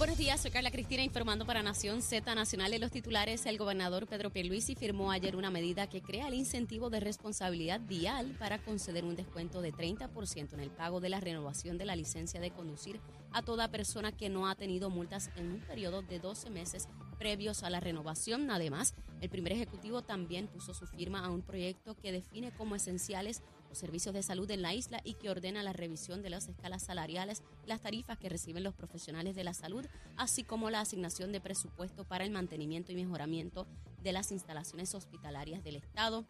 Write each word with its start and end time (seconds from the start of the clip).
Buenos 0.00 0.16
días, 0.16 0.40
soy 0.40 0.50
Carla 0.50 0.70
Cristina 0.70 1.02
informando 1.02 1.44
para 1.44 1.62
Nación 1.62 2.00
Z 2.00 2.34
Nacional. 2.34 2.72
En 2.72 2.80
los 2.80 2.90
titulares, 2.90 3.44
el 3.44 3.58
gobernador 3.58 4.06
Pedro 4.06 4.30
Pierluisi 4.30 4.74
firmó 4.74 5.10
ayer 5.10 5.36
una 5.36 5.50
medida 5.50 5.90
que 5.90 6.00
crea 6.00 6.28
el 6.28 6.32
incentivo 6.32 6.88
de 6.88 7.00
responsabilidad 7.00 7.82
vial 7.82 8.34
para 8.38 8.56
conceder 8.56 9.04
un 9.04 9.14
descuento 9.14 9.60
de 9.60 9.74
30% 9.74 10.54
en 10.54 10.60
el 10.60 10.70
pago 10.70 11.00
de 11.00 11.10
la 11.10 11.20
renovación 11.20 11.76
de 11.76 11.84
la 11.84 11.96
licencia 11.96 12.40
de 12.40 12.50
conducir 12.50 12.98
a 13.30 13.42
toda 13.42 13.68
persona 13.68 14.10
que 14.10 14.30
no 14.30 14.48
ha 14.48 14.54
tenido 14.54 14.88
multas 14.88 15.30
en 15.36 15.52
un 15.52 15.60
periodo 15.60 16.00
de 16.00 16.18
12 16.18 16.48
meses 16.48 16.88
previos 17.18 17.62
a 17.62 17.68
la 17.68 17.80
renovación. 17.80 18.50
Además, 18.50 18.94
el 19.20 19.28
primer 19.28 19.52
ejecutivo 19.52 20.00
también 20.00 20.46
puso 20.46 20.72
su 20.72 20.86
firma 20.86 21.22
a 21.22 21.28
un 21.28 21.42
proyecto 21.42 21.94
que 21.94 22.10
define 22.10 22.52
como 22.52 22.74
esenciales 22.74 23.42
los 23.70 23.78
servicios 23.78 24.12
de 24.12 24.22
salud 24.22 24.50
en 24.50 24.60
la 24.60 24.74
isla 24.74 25.00
y 25.04 25.14
que 25.14 25.30
ordena 25.30 25.62
la 25.62 25.72
revisión 25.72 26.20
de 26.22 26.28
las 26.28 26.48
escalas 26.48 26.82
salariales, 26.82 27.42
las 27.64 27.80
tarifas 27.80 28.18
que 28.18 28.28
reciben 28.28 28.64
los 28.64 28.74
profesionales 28.74 29.34
de 29.36 29.44
la 29.44 29.54
salud, 29.54 29.86
así 30.16 30.42
como 30.44 30.68
la 30.68 30.80
asignación 30.80 31.32
de 31.32 31.40
presupuesto 31.40 32.04
para 32.04 32.24
el 32.24 32.32
mantenimiento 32.32 32.92
y 32.92 32.96
mejoramiento 32.96 33.66
de 34.02 34.12
las 34.12 34.32
instalaciones 34.32 34.94
hospitalarias 34.94 35.62
del 35.62 35.76
Estado. 35.76 36.26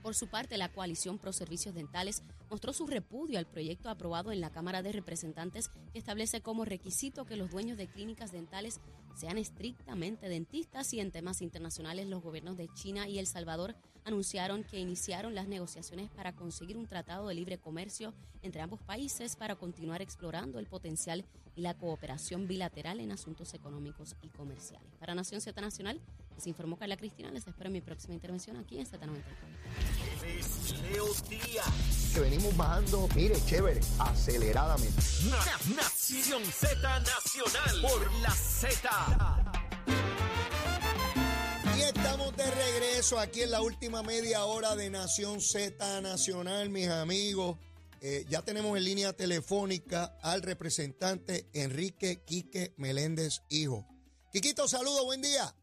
Por 0.00 0.14
su 0.14 0.28
parte, 0.28 0.56
la 0.56 0.72
coalición 0.72 1.18
Pro 1.18 1.32
Servicios 1.32 1.74
Dentales 1.74 2.22
mostró 2.48 2.72
su 2.72 2.86
repudio 2.86 3.38
al 3.38 3.46
proyecto 3.46 3.90
aprobado 3.90 4.32
en 4.32 4.40
la 4.40 4.50
Cámara 4.50 4.82
de 4.82 4.92
Representantes 4.92 5.70
que 5.92 5.98
establece 5.98 6.40
como 6.40 6.64
requisito 6.64 7.26
que 7.26 7.36
los 7.36 7.50
dueños 7.50 7.76
de 7.76 7.86
clínicas 7.86 8.32
dentales 8.32 8.80
sean 9.14 9.36
estrictamente 9.36 10.28
dentistas 10.28 10.94
y 10.94 11.00
en 11.00 11.10
temas 11.10 11.42
internacionales 11.42 12.06
los 12.06 12.22
gobiernos 12.22 12.56
de 12.56 12.68
China 12.72 13.08
y 13.08 13.18
El 13.18 13.26
Salvador 13.26 13.74
anunciaron 14.04 14.64
que 14.64 14.78
iniciaron 14.78 15.34
las 15.34 15.48
negociaciones 15.48 16.10
para 16.10 16.32
conseguir 16.32 16.76
un 16.76 16.86
tratado 16.86 17.28
de 17.28 17.34
libre 17.34 17.58
comercio 17.58 18.14
entre 18.42 18.60
ambos 18.60 18.80
países 18.82 19.36
para 19.36 19.56
continuar 19.56 20.02
explorando 20.02 20.58
el 20.58 20.66
potencial 20.66 21.24
y 21.56 21.62
la 21.62 21.74
cooperación 21.74 22.46
bilateral 22.46 23.00
en 23.00 23.12
asuntos 23.12 23.54
económicos 23.54 24.16
y 24.22 24.28
comerciales. 24.28 24.88
Para 24.98 25.14
Nación 25.14 25.40
Z 25.40 25.60
Nacional, 25.60 26.00
les 26.36 26.46
informó 26.46 26.76
Carla 26.76 26.96
Cristina. 26.96 27.30
Les 27.30 27.46
espero 27.46 27.68
en 27.68 27.74
mi 27.74 27.80
próxima 27.80 28.14
intervención 28.14 28.56
aquí 28.56 28.78
en 28.78 28.86
Z90. 28.86 29.22
Leo 30.90 31.06
Díaz. 31.28 32.12
Que 32.14 32.20
venimos 32.20 32.56
bajando, 32.56 33.08
mire, 33.14 33.36
chévere, 33.46 33.80
aceleradamente. 33.98 35.02
Nación 35.76 36.42
Z 36.44 37.00
Nacional 37.00 37.82
por 37.82 38.12
la 38.22 38.30
Z. 38.30 40.19
Y 41.80 41.82
estamos 41.82 42.36
de 42.36 42.44
regreso 42.44 43.18
aquí 43.18 43.40
en 43.40 43.52
la 43.52 43.62
última 43.62 44.02
media 44.02 44.44
hora 44.44 44.76
de 44.76 44.90
Nación 44.90 45.40
Z 45.40 46.02
Nacional, 46.02 46.68
mis 46.68 46.88
amigos. 46.88 47.56
Eh, 48.02 48.26
ya 48.28 48.42
tenemos 48.42 48.76
en 48.76 48.84
línea 48.84 49.14
telefónica 49.14 50.18
al 50.22 50.42
representante 50.42 51.46
Enrique 51.54 52.22
Quique 52.26 52.74
Meléndez 52.76 53.40
Hijo. 53.48 53.86
Quiquito, 54.30 54.68
saludos, 54.68 55.06
buen 55.06 55.22
día. 55.22 55.54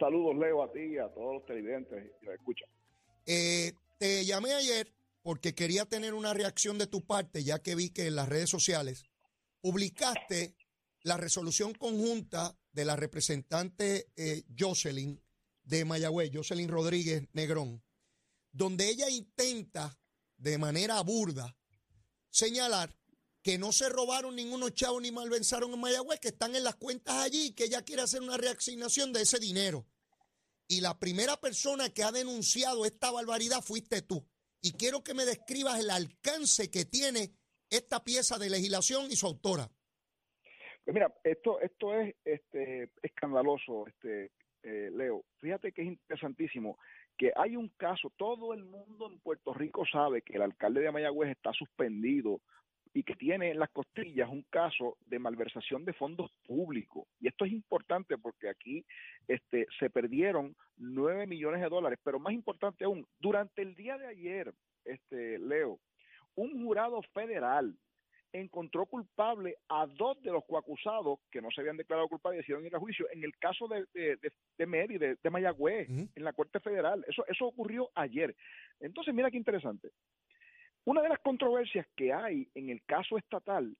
Saludos, 0.00 0.36
Leo, 0.36 0.64
a 0.64 0.72
ti 0.72 0.80
y 0.80 0.98
a 0.98 1.06
todos 1.14 1.34
los 1.34 1.46
televidentes 1.46 2.10
que 2.20 2.34
escuchan. 2.34 2.68
Eh, 3.24 3.74
te 4.00 4.24
llamé 4.24 4.52
ayer 4.54 4.92
porque 5.22 5.54
quería 5.54 5.84
tener 5.84 6.14
una 6.14 6.34
reacción 6.34 6.76
de 6.76 6.88
tu 6.88 7.06
parte, 7.06 7.44
ya 7.44 7.62
que 7.62 7.76
vi 7.76 7.90
que 7.90 8.08
en 8.08 8.16
las 8.16 8.28
redes 8.28 8.50
sociales 8.50 9.04
publicaste 9.60 10.56
la 11.04 11.18
resolución 11.18 11.74
conjunta 11.74 12.58
de 12.72 12.84
la 12.84 12.96
representante 12.96 14.10
eh, 14.16 14.44
Jocelyn 14.58 15.22
de 15.62 15.84
Mayagüez, 15.84 16.30
Jocelyn 16.32 16.68
Rodríguez 16.68 17.28
Negrón, 17.32 17.82
donde 18.50 18.88
ella 18.88 19.08
intenta 19.08 19.98
de 20.36 20.58
manera 20.58 21.00
burda 21.02 21.56
señalar 22.30 22.98
que 23.42 23.58
no 23.58 23.72
se 23.72 23.90
robaron 23.90 24.34
ningunos 24.34 24.72
chavos 24.72 25.02
ni 25.02 25.12
malvenzaron 25.12 25.72
en 25.74 25.80
Mayagüez, 25.80 26.18
que 26.18 26.28
están 26.28 26.56
en 26.56 26.64
las 26.64 26.76
cuentas 26.76 27.16
allí 27.16 27.48
y 27.48 27.52
que 27.52 27.64
ella 27.64 27.82
quiere 27.82 28.02
hacer 28.02 28.22
una 28.22 28.38
reasignación 28.38 29.12
de 29.12 29.22
ese 29.22 29.38
dinero. 29.38 29.86
Y 30.66 30.80
la 30.80 30.98
primera 30.98 31.38
persona 31.38 31.90
que 31.90 32.02
ha 32.02 32.12
denunciado 32.12 32.86
esta 32.86 33.10
barbaridad 33.10 33.62
fuiste 33.62 34.00
tú. 34.00 34.26
Y 34.62 34.72
quiero 34.72 35.04
que 35.04 35.12
me 35.12 35.26
describas 35.26 35.78
el 35.78 35.90
alcance 35.90 36.70
que 36.70 36.86
tiene 36.86 37.34
esta 37.68 38.02
pieza 38.02 38.38
de 38.38 38.48
legislación 38.48 39.12
y 39.12 39.16
su 39.16 39.26
autora. 39.26 39.70
Pues 40.84 40.94
mira, 40.94 41.12
esto, 41.24 41.60
esto 41.60 41.98
es 41.98 42.14
este, 42.24 42.90
escandaloso, 43.02 43.86
este, 43.86 44.30
eh, 44.62 44.90
Leo. 44.92 45.24
Fíjate 45.40 45.72
que 45.72 45.82
es 45.82 45.88
interesantísimo 45.88 46.78
que 47.16 47.32
hay 47.36 47.56
un 47.56 47.68
caso, 47.68 48.12
todo 48.16 48.52
el 48.52 48.64
mundo 48.64 49.08
en 49.10 49.18
Puerto 49.20 49.54
Rico 49.54 49.86
sabe 49.86 50.22
que 50.22 50.34
el 50.34 50.42
alcalde 50.42 50.80
de 50.80 50.90
Mayagüez 50.90 51.30
está 51.30 51.52
suspendido 51.52 52.40
y 52.92 53.02
que 53.02 53.14
tiene 53.14 53.50
en 53.50 53.58
las 53.58 53.70
costillas 53.70 54.28
un 54.28 54.42
caso 54.50 54.96
de 55.06 55.18
malversación 55.18 55.84
de 55.84 55.92
fondos 55.92 56.30
públicos. 56.46 57.06
Y 57.20 57.28
esto 57.28 57.44
es 57.44 57.52
importante 57.52 58.18
porque 58.18 58.48
aquí 58.48 58.84
este, 59.26 59.66
se 59.78 59.90
perdieron 59.90 60.54
nueve 60.76 61.26
millones 61.26 61.60
de 61.60 61.68
dólares, 61.68 61.98
pero 62.04 62.20
más 62.20 62.32
importante 62.32 62.84
aún, 62.84 63.06
durante 63.18 63.62
el 63.62 63.74
día 63.74 63.96
de 63.98 64.06
ayer, 64.06 64.54
este, 64.84 65.38
Leo, 65.38 65.80
un 66.36 66.64
jurado 66.64 67.02
federal 67.14 67.76
encontró 68.34 68.84
culpable 68.86 69.56
a 69.68 69.86
dos 69.86 70.20
de 70.22 70.32
los 70.32 70.44
coacusados 70.44 71.20
que 71.30 71.40
no 71.40 71.50
se 71.52 71.60
habían 71.60 71.76
declarado 71.76 72.08
culpables 72.08 72.38
y 72.38 72.42
decidieron 72.42 72.66
ir 72.66 72.74
a 72.74 72.80
juicio 72.80 73.06
en 73.12 73.22
el 73.22 73.36
caso 73.38 73.68
de, 73.68 73.86
de, 73.94 74.16
de, 74.16 74.32
de 74.58 74.66
Mary, 74.66 74.98
de, 74.98 75.16
de 75.22 75.30
Mayagüez, 75.30 75.88
en 75.88 76.24
la 76.24 76.32
Corte 76.32 76.58
Federal. 76.58 77.04
Eso, 77.06 77.24
eso 77.28 77.46
ocurrió 77.46 77.90
ayer. 77.94 78.34
Entonces, 78.80 79.14
mira 79.14 79.30
qué 79.30 79.36
interesante. 79.36 79.90
Una 80.84 81.00
de 81.00 81.10
las 81.10 81.20
controversias 81.20 81.86
que 81.94 82.12
hay 82.12 82.48
en 82.54 82.70
el 82.70 82.82
caso 82.84 83.16
estatal 83.16 83.76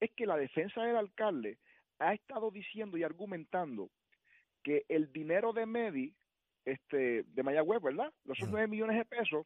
es 0.00 0.12
que 0.12 0.26
la 0.26 0.36
defensa 0.36 0.80
del 0.84 0.96
alcalde 0.96 1.58
ha 1.98 2.14
estado 2.14 2.52
diciendo 2.52 2.96
y 2.96 3.02
argumentando 3.02 3.90
que 4.62 4.84
el 4.88 5.12
dinero 5.12 5.52
de 5.52 5.66
Medi, 5.66 6.14
este, 6.64 7.24
de 7.24 7.42
Mayagüez, 7.42 7.82
¿verdad? 7.82 8.12
Los 8.24 8.38
nueve 8.48 8.68
millones 8.68 8.96
de 8.96 9.04
pesos, 9.04 9.44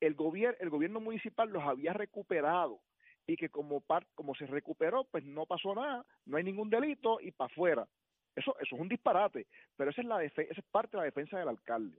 el 0.00 0.14
gobierno, 0.14 0.56
el 0.58 0.70
gobierno 0.70 0.98
municipal 0.98 1.48
los 1.50 1.62
había 1.62 1.92
recuperado 1.92 2.80
y 3.26 3.36
que 3.36 3.48
como 3.48 3.80
par, 3.80 4.06
como 4.14 4.34
se 4.34 4.46
recuperó, 4.46 5.04
pues 5.04 5.24
no 5.24 5.46
pasó 5.46 5.74
nada, 5.74 6.04
no 6.26 6.36
hay 6.36 6.44
ningún 6.44 6.70
delito 6.70 7.20
y 7.20 7.30
para 7.30 7.52
afuera. 7.52 7.88
Eso, 8.34 8.56
eso 8.60 8.74
es 8.74 8.80
un 8.80 8.88
disparate, 8.88 9.46
pero 9.76 9.90
esa 9.90 10.00
es 10.00 10.06
la 10.06 10.24
esa 10.24 10.42
es 10.42 10.64
parte 10.70 10.96
de 10.96 11.02
la 11.02 11.04
defensa 11.04 11.38
del 11.38 11.48
alcalde. 11.48 11.98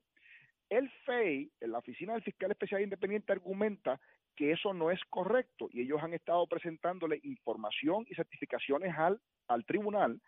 El 0.70 0.90
FEI, 1.06 1.52
la 1.62 1.78
Oficina 1.78 2.14
del 2.14 2.24
Fiscal 2.24 2.52
Especial 2.52 2.82
Independiente, 2.82 3.32
argumenta 3.32 4.00
que 4.36 4.52
eso 4.52 4.74
no 4.74 4.90
es 4.90 5.00
correcto 5.10 5.70
y 5.72 5.82
ellos 5.82 6.02
han 6.02 6.14
estado 6.14 6.48
presentándole 6.48 7.20
información 7.24 8.06
y 8.10 8.16
certificaciones 8.16 8.94
al, 8.98 9.22
al 9.48 9.66
tribunal 9.66 10.20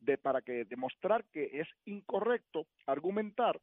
de, 0.00 0.16
para 0.16 0.40
que 0.40 0.64
demostrar 0.64 1.24
que 1.26 1.60
es 1.60 1.68
incorrecto 1.84 2.66
argumentar 2.86 3.60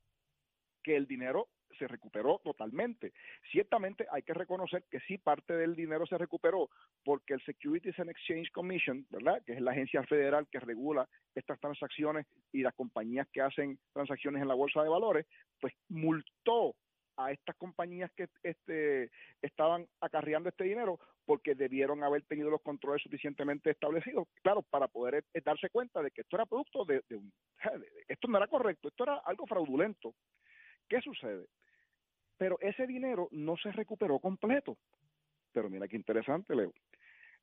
que 0.84 0.96
el 0.96 1.08
dinero 1.08 1.48
se 1.78 1.88
recuperó 1.88 2.40
totalmente. 2.44 3.14
Ciertamente 3.52 4.08
hay 4.12 4.24
que 4.24 4.34
reconocer 4.34 4.84
que 4.90 5.00
sí 5.02 5.18
parte 5.18 5.54
del 5.54 5.76
dinero 5.76 6.06
se 6.06 6.18
recuperó 6.18 6.70
porque 7.04 7.34
el 7.34 7.42
Securities 7.44 7.98
and 8.00 8.10
Exchange 8.10 8.52
Commission, 8.52 9.06
¿verdad? 9.10 9.42
Que 9.46 9.54
es 9.54 9.62
la 9.62 9.72
agencia 9.72 10.04
federal 10.04 10.48
que 10.50 10.60
regula 10.60 11.08
estas 11.36 11.60
transacciones 11.60 12.26
y 12.52 12.62
las 12.62 12.74
compañías 12.74 13.28
que 13.32 13.42
hacen 13.42 13.80
transacciones 13.94 14.42
en 14.42 14.48
la 14.48 14.56
bolsa 14.56 14.82
de 14.84 14.90
valores, 14.90 15.26
pues 15.60 15.74
multó 15.90 16.76
a 17.18 17.32
estas 17.32 17.56
compañías 17.56 18.12
que 18.16 18.28
este, 18.44 19.10
estaban 19.42 19.88
acarreando 20.02 20.50
este 20.50 20.66
dinero 20.66 21.00
porque 21.26 21.56
debieron 21.56 22.04
haber 22.04 22.24
tenido 22.24 22.50
los 22.50 22.62
controles 22.62 23.04
suficientemente 23.04 23.72
establecidos, 23.72 24.28
claro, 24.42 24.62
para 24.62 24.88
poder 24.88 25.26
eh, 25.34 25.42
darse 25.44 25.70
cuenta 25.70 26.02
de 26.02 26.12
que 26.12 26.22
esto 26.22 26.38
era 26.38 26.46
producto 26.46 26.86
de, 26.86 27.04
de 27.10 27.18
un... 27.18 27.34
Esto 28.08 28.28
no 28.30 28.38
era 28.38 28.48
correcto, 28.48 28.88
esto 28.88 29.04
era 29.04 29.18
algo 29.26 29.46
fraudulento. 29.46 30.14
¿Qué 30.88 31.02
sucede? 31.02 31.46
Pero 32.38 32.58
ese 32.62 32.86
dinero 32.86 33.28
no 33.32 33.58
se 33.58 33.72
recuperó 33.72 34.20
completo. 34.20 34.78
Pero 35.52 35.70
mira 35.70 35.88
qué 35.88 35.96
interesante, 35.96 36.56
Leo. 36.56 36.74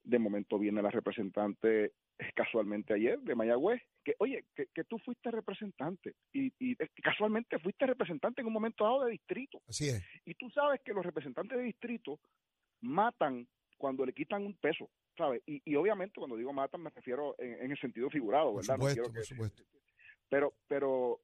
De 0.02 0.18
momento 0.18 0.58
viene 0.58 0.82
la 0.82 0.90
representante 0.90 1.92
casualmente 2.34 2.94
ayer 2.94 3.18
de 3.20 3.34
Mayagüez, 3.34 3.82
que 4.04 4.14
oye, 4.18 4.44
que, 4.54 4.66
que 4.66 4.84
tú 4.84 4.98
fuiste 4.98 5.30
representante 5.30 6.14
y, 6.32 6.52
y, 6.58 6.76
casualmente 7.02 7.58
fuiste 7.58 7.86
representante 7.86 8.40
en 8.40 8.46
un 8.46 8.52
momento 8.52 8.84
dado 8.84 9.04
de 9.04 9.12
distrito. 9.12 9.60
Así 9.68 9.88
es. 9.88 10.02
Y 10.24 10.34
tú 10.34 10.48
sabes 10.50 10.80
que 10.82 10.92
los 10.92 11.04
representantes 11.04 11.58
de 11.58 11.64
distrito 11.64 12.20
matan 12.82 13.48
cuando 13.76 14.06
le 14.06 14.12
quitan 14.12 14.44
un 14.46 14.54
peso, 14.54 14.88
¿sabes? 15.16 15.42
Y, 15.46 15.60
y 15.64 15.74
obviamente 15.74 16.14
cuando 16.16 16.36
digo 16.36 16.52
matan 16.52 16.82
me 16.82 16.90
refiero 16.90 17.34
en, 17.38 17.54
en 17.64 17.70
el 17.72 17.78
sentido 17.78 18.08
figurado, 18.10 18.54
¿verdad? 18.54 18.76
Por 18.78 18.90
supuesto, 18.90 19.02
no 19.02 19.14
por 19.14 19.24
supuesto. 19.24 19.62
Pero, 20.28 20.54
pero 20.68 21.20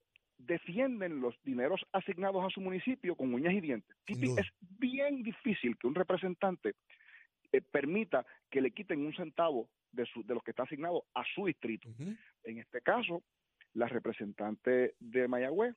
defienden 0.47 1.21
los 1.21 1.35
dineros 1.43 1.85
asignados 1.93 2.45
a 2.45 2.51
su 2.51 2.61
municipio 2.61 3.15
con 3.15 3.33
uñas 3.33 3.55
y 3.55 3.61
dientes. 3.61 3.97
Es 4.07 4.49
bien 4.61 5.23
difícil 5.23 5.77
que 5.79 5.87
un 5.87 5.95
representante 5.95 6.75
eh, 7.53 7.61
permita 7.61 8.25
que 8.51 8.61
le 8.61 8.71
quiten 8.71 9.05
un 9.05 9.15
centavo 9.15 9.69
de, 9.93 10.07
su, 10.07 10.25
de 10.25 10.35
los 10.35 10.43
que 10.43 10.53
está 10.53 10.65
asignado 10.65 11.05
a 11.15 11.25
su 11.35 11.47
distrito. 11.47 11.89
Uh 11.89 11.93
-huh. 11.93 12.19
En 12.45 12.59
este 12.59 12.81
caso, 12.81 13.23
la 13.75 13.87
representante 13.87 14.95
de 14.99 15.29
Mayagüez 15.29 15.75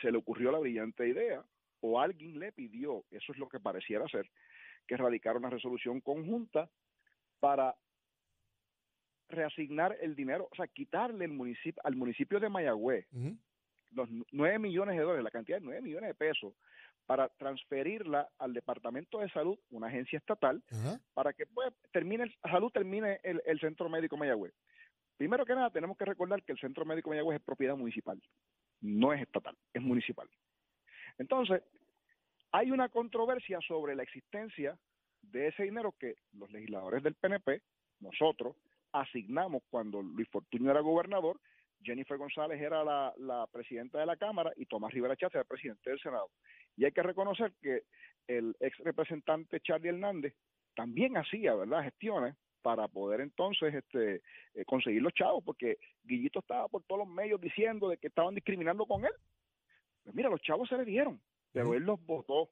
se 0.00 0.10
le 0.10 0.18
ocurrió 0.18 0.52
la 0.52 0.58
brillante 0.58 1.08
idea 1.08 1.44
o 1.80 2.00
alguien 2.00 2.38
le 2.38 2.52
pidió, 2.52 3.04
eso 3.10 3.32
es 3.32 3.38
lo 3.38 3.48
que 3.48 3.58
pareciera 3.58 4.06
ser, 4.08 4.30
que 4.86 4.96
radicara 4.96 5.38
una 5.38 5.50
resolución 5.50 6.00
conjunta 6.00 6.70
para 7.38 7.74
reasignar 9.30 9.96
el 10.00 10.14
dinero, 10.14 10.48
o 10.50 10.54
sea, 10.54 10.66
quitarle 10.66 11.24
el 11.24 11.32
municipio, 11.32 11.80
al 11.84 11.96
municipio 11.96 12.38
de 12.40 12.48
Mayagüez 12.48 13.06
los 13.92 14.08
9 14.32 14.58
millones 14.58 14.96
de 14.96 15.02
dólares, 15.02 15.24
la 15.24 15.30
cantidad 15.30 15.58
de 15.58 15.64
9 15.64 15.82
millones 15.82 16.08
de 16.08 16.14
pesos, 16.14 16.54
para 17.06 17.28
transferirla 17.28 18.28
al 18.38 18.52
Departamento 18.52 19.18
de 19.18 19.28
Salud, 19.30 19.58
una 19.70 19.88
agencia 19.88 20.16
estatal, 20.18 20.62
para 21.12 21.32
que 21.32 21.44
pues, 21.46 21.72
termine 21.90 22.24
el- 22.24 22.36
salud 22.42 22.70
termine 22.70 23.18
el, 23.24 23.42
el 23.46 23.58
centro 23.58 23.88
médico 23.88 24.16
Mayagüez. 24.16 24.52
Primero 25.16 25.44
que 25.44 25.54
nada, 25.54 25.70
tenemos 25.70 25.96
que 25.98 26.04
recordar 26.04 26.42
que 26.44 26.52
el 26.52 26.58
centro 26.60 26.84
médico 26.84 27.10
Mayagüez 27.10 27.38
es 27.40 27.44
propiedad 27.44 27.76
municipal, 27.76 28.22
no 28.80 29.12
es 29.12 29.22
estatal, 29.22 29.56
es 29.74 29.82
municipal. 29.82 30.28
Entonces, 31.18 31.62
hay 32.52 32.70
una 32.70 32.88
controversia 32.88 33.58
sobre 33.66 33.94
la 33.96 34.02
existencia 34.04 34.78
de 35.22 35.48
ese 35.48 35.64
dinero 35.64 35.92
que 35.98 36.14
los 36.32 36.50
legisladores 36.50 37.02
del 37.02 37.14
PNP, 37.14 37.60
nosotros, 38.00 38.56
asignamos 38.92 39.62
cuando 39.70 40.02
Luis 40.02 40.28
Fortuño 40.28 40.70
era 40.70 40.80
gobernador, 40.80 41.40
Jennifer 41.82 42.18
González 42.18 42.60
era 42.60 42.84
la, 42.84 43.12
la 43.16 43.46
presidenta 43.46 43.98
de 43.98 44.06
la 44.06 44.16
Cámara 44.16 44.52
y 44.56 44.66
Tomás 44.66 44.92
Rivera 44.92 45.16
Chávez 45.16 45.34
era 45.34 45.42
el 45.42 45.48
presidente 45.48 45.90
del 45.90 46.00
Senado. 46.00 46.30
Y 46.76 46.84
hay 46.84 46.92
que 46.92 47.02
reconocer 47.02 47.52
que 47.60 47.84
el 48.26 48.54
ex 48.60 48.76
representante 48.78 49.60
Charlie 49.60 49.88
Hernández 49.88 50.34
también 50.74 51.16
hacía, 51.16 51.54
¿verdad?, 51.54 51.84
gestiones 51.84 52.36
para 52.62 52.88
poder 52.88 53.20
entonces 53.22 53.74
este, 53.74 54.22
eh, 54.54 54.64
conseguir 54.66 55.02
los 55.02 55.14
chavos, 55.14 55.42
porque 55.44 55.78
Guillito 56.04 56.40
estaba 56.40 56.68
por 56.68 56.82
todos 56.84 57.06
los 57.06 57.08
medios 57.08 57.40
diciendo 57.40 57.88
de 57.88 57.96
que 57.96 58.08
estaban 58.08 58.34
discriminando 58.34 58.84
con 58.86 59.04
él. 59.04 59.12
Pues 60.04 60.14
mira, 60.14 60.28
los 60.28 60.42
chavos 60.42 60.68
se 60.68 60.76
le 60.76 60.84
dieron, 60.84 61.20
pero 61.52 61.74
él 61.74 61.82
los 61.82 62.04
votó. 62.04 62.50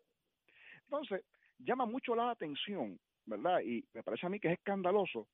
Entonces, 0.85 1.25
llama 1.59 1.85
mucho 1.85 2.15
la 2.15 2.31
atención, 2.31 2.99
¿verdad? 3.27 3.61
Y 3.61 3.85
me 3.93 4.03
parece 4.03 4.27
a 4.27 4.31
mí 4.31 4.41
que 4.41 4.49
es 4.49 4.59
escandaloso 4.59 5.29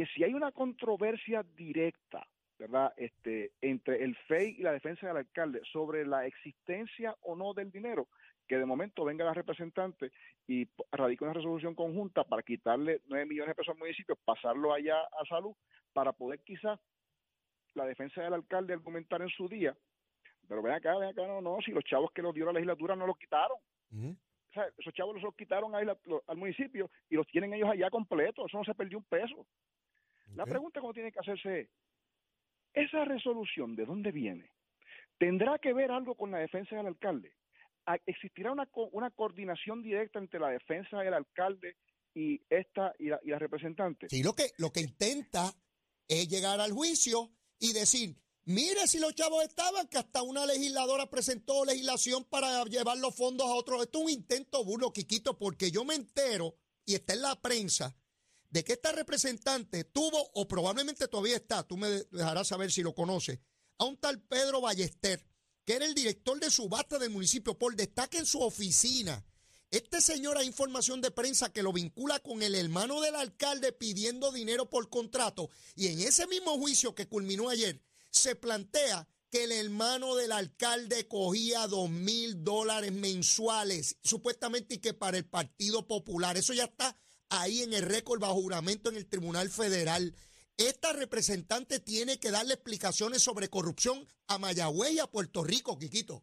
que 0.00 0.06
si 0.14 0.24
hay 0.24 0.32
una 0.32 0.50
controversia 0.50 1.42
directa, 1.54 2.26
¿verdad? 2.58 2.90
Este, 2.96 3.52
entre 3.60 4.02
el 4.02 4.16
FEI 4.16 4.56
y 4.58 4.62
la 4.62 4.72
defensa 4.72 5.06
del 5.06 5.18
alcalde 5.18 5.60
sobre 5.70 6.06
la 6.06 6.24
existencia 6.26 7.14
o 7.20 7.36
no 7.36 7.52
del 7.52 7.70
dinero, 7.70 8.08
que 8.48 8.56
de 8.56 8.64
momento 8.64 9.04
venga 9.04 9.26
la 9.26 9.34
representante 9.34 10.10
y 10.46 10.66
radique 10.90 11.22
una 11.22 11.34
resolución 11.34 11.74
conjunta 11.74 12.24
para 12.24 12.42
quitarle 12.42 13.02
9 13.08 13.26
millones 13.26 13.48
de 13.50 13.54
pesos 13.56 13.74
al 13.74 13.78
municipio, 13.78 14.16
pasarlo 14.24 14.72
allá 14.72 15.02
a 15.02 15.24
salud, 15.28 15.54
para 15.92 16.12
poder 16.12 16.40
quizás 16.40 16.80
la 17.74 17.84
defensa 17.84 18.22
del 18.22 18.32
alcalde 18.32 18.72
argumentar 18.72 19.20
en 19.20 19.28
su 19.28 19.48
día, 19.48 19.76
pero 20.48 20.62
ven 20.62 20.72
acá, 20.72 20.96
ven 20.96 21.10
acá, 21.10 21.26
no, 21.26 21.42
no, 21.42 21.58
si 21.62 21.72
los 21.72 21.84
chavos 21.84 22.10
que 22.12 22.22
los 22.22 22.34
dio 22.34 22.46
la 22.46 22.52
legislatura 22.52 22.96
no 22.96 23.06
los 23.06 23.18
quitaron, 23.18 23.58
o 24.50 24.52
sea, 24.54 24.66
esos 24.78 24.94
chavos 24.94 25.20
los 25.22 25.34
quitaron 25.36 25.74
ahí 25.74 25.84
la- 25.84 25.98
lo- 26.06 26.22
al 26.26 26.36
municipio 26.38 26.90
y 27.10 27.16
los 27.16 27.26
tienen 27.28 27.52
ellos 27.54 27.68
allá 27.68 27.90
completos, 27.90 28.46
eso 28.48 28.58
no 28.58 28.64
se 28.64 28.74
perdió 28.74 28.96
un 28.98 29.04
peso. 29.04 29.46
La 30.36 30.44
pregunta 30.46 30.80
que 30.80 30.92
tiene 30.94 31.12
que 31.12 31.18
hacerse 31.20 31.60
es, 31.60 31.68
¿esa 32.74 33.04
resolución 33.04 33.74
de 33.76 33.84
dónde 33.84 34.12
viene? 34.12 34.50
¿Tendrá 35.18 35.58
que 35.58 35.72
ver 35.72 35.90
algo 35.90 36.14
con 36.14 36.30
la 36.30 36.38
defensa 36.38 36.76
del 36.76 36.86
alcalde? 36.86 37.32
¿A- 37.86 37.98
¿Existirá 38.06 38.52
una, 38.52 38.68
una 38.92 39.10
coordinación 39.10 39.82
directa 39.82 40.18
entre 40.18 40.40
la 40.40 40.48
defensa 40.50 40.98
del 40.98 41.14
alcalde 41.14 41.76
y 42.14 42.40
esta 42.48 42.94
y 42.98 43.06
la, 43.08 43.20
y 43.22 43.28
la 43.30 43.38
representante? 43.38 44.08
Sí, 44.08 44.22
lo 44.22 44.34
que, 44.34 44.50
lo 44.58 44.70
que 44.70 44.80
intenta 44.80 45.52
es 46.08 46.28
llegar 46.28 46.60
al 46.60 46.72
juicio 46.72 47.30
y 47.58 47.72
decir, 47.72 48.16
mire 48.44 48.86
si 48.86 48.98
los 48.98 49.14
chavos 49.14 49.42
estaban, 49.44 49.88
que 49.88 49.98
hasta 49.98 50.22
una 50.22 50.46
legisladora 50.46 51.10
presentó 51.10 51.64
legislación 51.64 52.24
para 52.24 52.64
llevar 52.64 52.96
los 52.98 53.14
fondos 53.16 53.46
a 53.46 53.54
otro. 53.54 53.82
Esto 53.82 53.98
es 53.98 54.04
un 54.04 54.10
intento 54.10 54.64
burlo, 54.64 54.92
Quiquito, 54.92 55.36
porque 55.38 55.70
yo 55.70 55.84
me 55.84 55.94
entero, 55.94 56.54
y 56.86 56.94
está 56.94 57.12
en 57.14 57.22
la 57.22 57.40
prensa, 57.40 57.94
de 58.50 58.64
que 58.64 58.72
esta 58.74 58.92
representante 58.92 59.84
tuvo, 59.84 60.30
o 60.34 60.46
probablemente 60.46 61.08
todavía 61.08 61.36
está, 61.36 61.62
tú 61.62 61.76
me 61.76 61.88
dejarás 62.10 62.48
saber 62.48 62.70
si 62.70 62.82
lo 62.82 62.94
conoces, 62.94 63.38
a 63.78 63.84
un 63.84 63.96
tal 63.96 64.20
Pedro 64.20 64.60
Ballester, 64.60 65.24
que 65.64 65.74
era 65.74 65.86
el 65.86 65.94
director 65.94 66.38
de 66.40 66.50
subasta 66.50 66.98
del 66.98 67.10
municipio, 67.10 67.56
por 67.56 67.76
destaque 67.76 68.18
en 68.18 68.26
su 68.26 68.40
oficina. 68.40 69.24
Este 69.70 70.00
señor 70.00 70.36
hay 70.36 70.48
información 70.48 71.00
de 71.00 71.12
prensa 71.12 71.52
que 71.52 71.62
lo 71.62 71.72
vincula 71.72 72.18
con 72.18 72.42
el 72.42 72.56
hermano 72.56 73.00
del 73.00 73.14
alcalde 73.14 73.70
pidiendo 73.70 74.32
dinero 74.32 74.68
por 74.68 74.90
contrato. 74.90 75.48
Y 75.76 75.86
en 75.86 76.00
ese 76.00 76.26
mismo 76.26 76.58
juicio 76.58 76.96
que 76.96 77.06
culminó 77.06 77.48
ayer, 77.48 77.80
se 78.10 78.34
plantea 78.34 79.06
que 79.30 79.44
el 79.44 79.52
hermano 79.52 80.16
del 80.16 80.32
alcalde 80.32 81.06
cogía 81.06 81.68
dos 81.68 81.88
mil 81.88 82.42
dólares 82.42 82.90
mensuales, 82.90 83.96
supuestamente 84.02 84.74
y 84.74 84.78
que 84.78 84.92
para 84.92 85.18
el 85.18 85.24
Partido 85.24 85.86
Popular. 85.86 86.36
Eso 86.36 86.52
ya 86.52 86.64
está 86.64 86.96
ahí 87.30 87.62
en 87.62 87.72
el 87.72 87.82
récord 87.82 88.20
bajo 88.20 88.34
juramento 88.34 88.90
en 88.90 88.96
el 88.96 89.08
Tribunal 89.08 89.48
Federal. 89.48 90.12
Esta 90.56 90.92
representante 90.92 91.80
tiene 91.80 92.18
que 92.18 92.30
darle 92.30 92.54
explicaciones 92.54 93.22
sobre 93.22 93.48
corrupción 93.48 94.04
a 94.28 94.38
Mayagüez 94.38 94.92
y 94.92 94.98
a 94.98 95.06
Puerto 95.06 95.42
Rico, 95.42 95.78
Quiquito. 95.78 96.22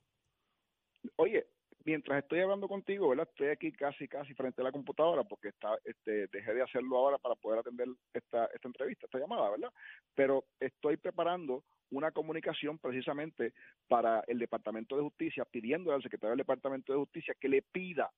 Oye, 1.16 1.48
mientras 1.86 2.22
estoy 2.22 2.42
hablando 2.42 2.68
contigo, 2.68 3.10
¿verdad? 3.10 3.28
Estoy 3.32 3.48
aquí 3.48 3.72
casi, 3.72 4.08
casi 4.08 4.34
frente 4.34 4.62
a 4.62 4.66
la 4.66 4.72
computadora 4.72 5.24
porque 5.24 5.48
está, 5.48 5.78
este, 5.86 6.28
dejé 6.28 6.54
de 6.54 6.62
hacerlo 6.62 6.98
ahora 6.98 7.18
para 7.18 7.36
poder 7.36 7.60
atender 7.60 7.88
esta, 8.14 8.46
esta 8.54 8.68
entrevista, 8.68 9.06
esta 9.06 9.20
llamada, 9.20 9.50
¿verdad? 9.50 9.72
Pero 10.14 10.46
estoy 10.60 10.98
preparando 10.98 11.64
una 11.90 12.12
comunicación 12.12 12.78
precisamente 12.78 13.54
para 13.88 14.24
el 14.28 14.38
Departamento 14.38 14.98
de 14.98 15.04
Justicia, 15.04 15.46
pidiendo 15.46 15.94
al 15.94 16.04
secretario 16.04 16.32
del 16.32 16.40
Departamento 16.40 16.92
de 16.92 17.00
Justicia 17.00 17.34
que 17.40 17.48
le 17.48 17.62
pida, 17.62 18.12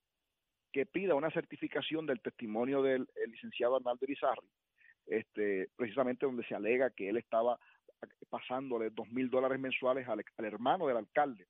que 0.71 0.85
pida 0.85 1.15
una 1.15 1.31
certificación 1.31 2.05
del 2.05 2.21
testimonio 2.21 2.81
del 2.81 3.07
el 3.15 3.31
licenciado 3.31 3.75
Arnaldo 3.75 4.05
Irizarry, 4.05 4.47
este, 5.07 5.69
precisamente 5.75 6.25
donde 6.25 6.45
se 6.45 6.55
alega 6.55 6.91
que 6.91 7.09
él 7.09 7.17
estaba 7.17 7.59
pasándole 8.29 8.91
dos 8.91 9.09
mil 9.09 9.29
dólares 9.29 9.59
mensuales 9.59 10.07
al, 10.07 10.23
al 10.37 10.45
hermano 10.45 10.87
del 10.87 10.97
alcalde 10.97 11.47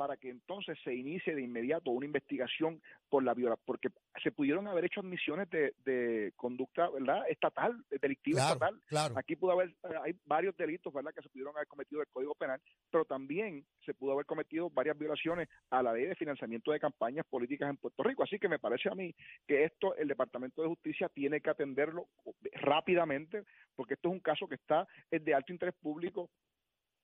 para 0.00 0.16
que 0.16 0.30
entonces 0.30 0.78
se 0.82 0.94
inicie 0.94 1.34
de 1.34 1.42
inmediato 1.42 1.90
una 1.90 2.06
investigación 2.06 2.80
por 3.10 3.22
la 3.22 3.34
viola, 3.34 3.58
porque 3.66 3.90
se 4.22 4.32
pudieron 4.32 4.66
haber 4.66 4.86
hecho 4.86 5.00
admisiones 5.00 5.50
de, 5.50 5.74
de 5.84 6.32
conducta, 6.36 6.88
¿verdad? 6.88 7.22
Estatal, 7.28 7.84
delictiva 8.00 8.38
Claro, 8.38 8.54
estatal. 8.54 8.80
claro. 8.86 9.14
Aquí 9.18 9.36
pudo 9.36 9.52
haber, 9.52 9.74
hay 10.02 10.14
varios 10.24 10.56
delitos, 10.56 10.90
¿verdad?, 10.90 11.12
que 11.14 11.20
se 11.20 11.28
pudieron 11.28 11.54
haber 11.54 11.68
cometido 11.68 11.98
del 11.98 12.08
Código 12.08 12.34
Penal, 12.34 12.62
pero 12.90 13.04
también 13.04 13.62
se 13.84 13.92
pudo 13.92 14.12
haber 14.12 14.24
cometido 14.24 14.70
varias 14.70 14.96
violaciones 14.96 15.50
a 15.68 15.82
la 15.82 15.92
ley 15.92 16.06
de 16.06 16.14
financiamiento 16.14 16.72
de 16.72 16.80
campañas 16.80 17.26
políticas 17.28 17.68
en 17.68 17.76
Puerto 17.76 18.02
Rico. 18.02 18.22
Así 18.22 18.38
que 18.38 18.48
me 18.48 18.58
parece 18.58 18.88
a 18.88 18.94
mí 18.94 19.14
que 19.46 19.64
esto 19.64 19.94
el 19.96 20.08
Departamento 20.08 20.62
de 20.62 20.68
Justicia 20.68 21.10
tiene 21.10 21.42
que 21.42 21.50
atenderlo 21.50 22.08
rápidamente, 22.54 23.42
porque 23.76 23.94
esto 23.94 24.08
es 24.08 24.14
un 24.14 24.20
caso 24.20 24.48
que 24.48 24.54
está 24.54 24.88
es 25.10 25.22
de 25.22 25.34
alto 25.34 25.52
interés 25.52 25.74
público 25.74 26.30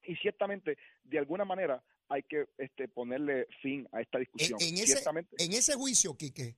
y 0.06 0.16
ciertamente, 0.16 0.76
de 1.04 1.18
alguna 1.18 1.44
manera, 1.44 1.82
hay 2.08 2.22
que 2.22 2.46
este, 2.58 2.88
ponerle 2.88 3.46
fin 3.62 3.88
a 3.92 4.00
esta 4.00 4.18
discusión. 4.18 4.58
en 4.60 4.74
ese, 4.76 4.86
Ciertamente, 4.94 5.36
en 5.42 5.52
ese 5.52 5.74
juicio, 5.74 6.16
Quique, 6.16 6.56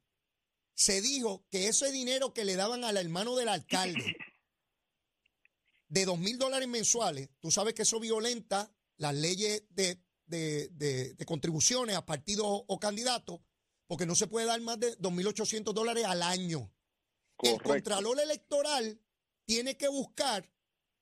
se 0.74 1.00
dijo 1.00 1.44
que 1.50 1.68
ese 1.68 1.90
dinero 1.90 2.32
que 2.34 2.44
le 2.44 2.54
daban 2.56 2.84
al 2.84 2.96
hermano 2.96 3.34
del 3.36 3.48
alcalde 3.48 4.04
de 5.88 6.04
dos 6.04 6.18
mil 6.18 6.38
dólares 6.38 6.68
mensuales, 6.68 7.30
tú 7.40 7.50
sabes 7.50 7.74
que 7.74 7.82
eso 7.82 7.98
violenta 7.98 8.70
las 8.98 9.14
leyes 9.14 9.64
de, 9.70 9.98
de- 10.26 10.68
de- 10.68 11.14
de 11.14 11.24
contribuciones 11.24 11.96
a 11.96 12.04
partidos 12.04 12.46
o 12.66 12.78
candidatos, 12.78 13.40
porque 13.86 14.04
no 14.06 14.14
se 14.14 14.26
puede 14.26 14.46
dar 14.46 14.60
más 14.60 14.78
de 14.78 14.98
2.800 14.98 15.72
dólares 15.72 16.04
al 16.04 16.22
año. 16.22 16.70
El. 17.40 17.62
Contralor 17.62 18.20
Electoral 18.20 19.00
tiene 19.46 19.76
que 19.78 19.88
buscar 19.88 20.46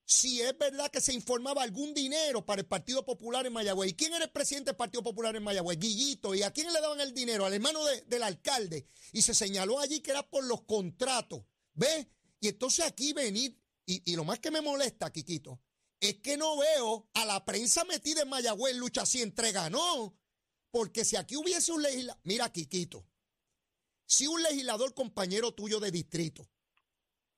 si 0.09 0.41
es 0.41 0.57
verdad 0.57 0.89
que 0.91 1.01
se 1.01 1.13
informaba 1.13 1.63
algún 1.65 1.93
dinero 1.93 2.47
para 2.47 2.61
el 2.61 2.67
Partido 2.67 3.05
Popular 3.05 3.45
en 3.45 3.53
Mayagüez. 3.53 3.91
¿Y 3.91 3.95
quién 3.95 4.15
era 4.15 4.25
el 4.25 4.31
presidente 4.31 4.71
del 4.71 4.77
Partido 4.77 5.03
Popular 5.03 5.35
en 5.35 5.43
Mayagüez? 5.43 5.79
Guillito. 5.79 6.33
¿Y 6.35 6.43
a 6.45 6.53
quién 6.53 6.73
le 6.73 6.81
daban 6.81 7.01
el 7.01 7.13
dinero? 7.13 7.45
Al 7.45 7.53
hermano 7.53 7.85
de- 7.85 8.03
del 8.03 8.23
alcalde. 8.23 8.87
Y 9.13 9.23
se 9.23 9.35
señaló 9.35 9.81
allí 9.81 10.01
que 10.01 10.13
era 10.13 10.23
por 10.29 10.45
los 10.45 10.63
contratos. 10.63 11.43
¿Ves? 11.75 12.07
Y 12.41 12.49
entonces 12.49 12.85
aquí 12.87 13.13
venir, 13.13 13.61
y, 13.85 14.13
y 14.13 14.15
lo 14.17 14.23
más 14.25 14.39
que 14.39 14.53
me 14.53 14.61
molesta, 14.61 15.13
Quiquito, 15.13 15.61
es 15.99 16.21
que 16.21 16.37
no 16.37 16.57
veo 16.57 17.11
a 17.15 17.25
la 17.25 17.45
prensa 17.45 17.85
metida 17.85 18.23
en 18.23 18.29
Mayagüez 18.29 18.75
en 18.75 18.79
lucha 18.81 19.03
así 19.03 19.23
entrega, 19.23 19.69
no. 19.71 20.17
Porque 20.71 21.05
si 21.05 21.17
aquí 21.17 21.35
hubiese 21.35 21.73
un 21.73 21.83
legislador, 21.83 22.21
mira, 22.23 22.53
Quiquito, 22.53 23.05
si 24.07 24.29
un 24.29 24.41
legislador 24.43 24.95
compañero 24.95 25.53
tuyo 25.53 25.81
de 25.81 25.91
distrito 25.91 26.49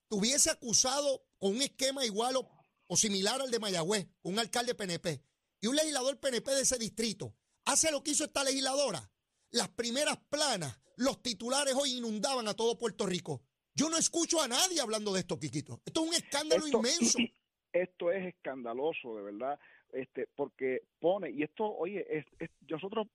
tuviese 0.09 0.51
acusado 0.51 1.25
con 1.39 1.51
un 1.57 1.63
esquema 1.63 2.05
igual 2.05 2.37
o, 2.37 2.58
o 2.89 2.97
similar 2.97 3.41
al 3.41 3.51
de 3.51 3.59
Mayagüez, 3.61 4.07
un 4.23 4.39
alcalde 4.39 4.75
PNP, 4.75 5.23
y 5.61 5.67
un 5.69 5.77
legislador 5.77 6.19
PNP 6.19 6.51
de 6.51 6.63
ese 6.63 6.79
distrito, 6.79 7.35
hace 7.65 7.91
lo 7.93 8.03
que 8.03 8.11
hizo 8.11 8.25
esta 8.25 8.43
legisladora, 8.45 9.11
las 9.51 9.69
primeras 9.69 10.19
planas, 10.29 10.79
los 10.97 11.23
titulares 11.23 11.75
hoy 11.75 11.93
inundaban 11.93 12.49
a 12.49 12.55
todo 12.55 12.77
Puerto 12.77 13.07
Rico. 13.07 13.43
Yo 13.75 13.89
no 13.89 13.97
escucho 13.97 14.41
a 14.43 14.49
nadie 14.49 14.81
hablando 14.81 15.13
de 15.13 15.21
esto, 15.21 15.39
Quiquito. 15.39 15.81
Esto 15.87 16.03
es 16.03 16.09
un 16.09 16.15
escándalo 16.15 16.65
Esto- 16.67 16.79
inmenso. 16.79 17.19
esto 17.73 18.11
es 18.11 18.35
escandaloso, 18.35 19.17
de 19.17 19.23
verdad, 19.23 19.59
este, 19.93 20.29
porque 20.35 20.83
pone, 20.99 21.31
y 21.31 21.43
esto, 21.43 21.65
oye, 21.65 22.05
es, 22.11 22.27
es- 22.41 22.51
nosotros 22.69 23.07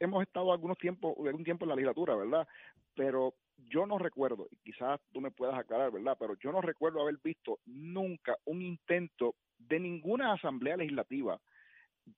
hemos 0.00 0.22
estado 0.22 0.52
algunos 0.52 0.78
tiempos, 0.78 1.14
algún 1.24 1.44
tiempo 1.44 1.64
en 1.64 1.68
la 1.70 1.74
legislatura, 1.76 2.16
¿verdad? 2.16 2.46
Pero 2.94 3.34
yo 3.58 3.86
no 3.86 3.98
recuerdo, 3.98 4.48
y 4.50 4.56
quizás 4.56 5.00
tú 5.12 5.20
me 5.20 5.30
puedas 5.30 5.58
aclarar, 5.58 5.90
¿verdad? 5.90 6.16
Pero 6.18 6.36
yo 6.42 6.52
no 6.52 6.60
recuerdo 6.60 7.02
haber 7.02 7.18
visto 7.22 7.58
nunca 7.66 8.36
un 8.44 8.62
intento 8.62 9.34
de 9.58 9.80
ninguna 9.80 10.32
asamblea 10.32 10.76
legislativa 10.76 11.40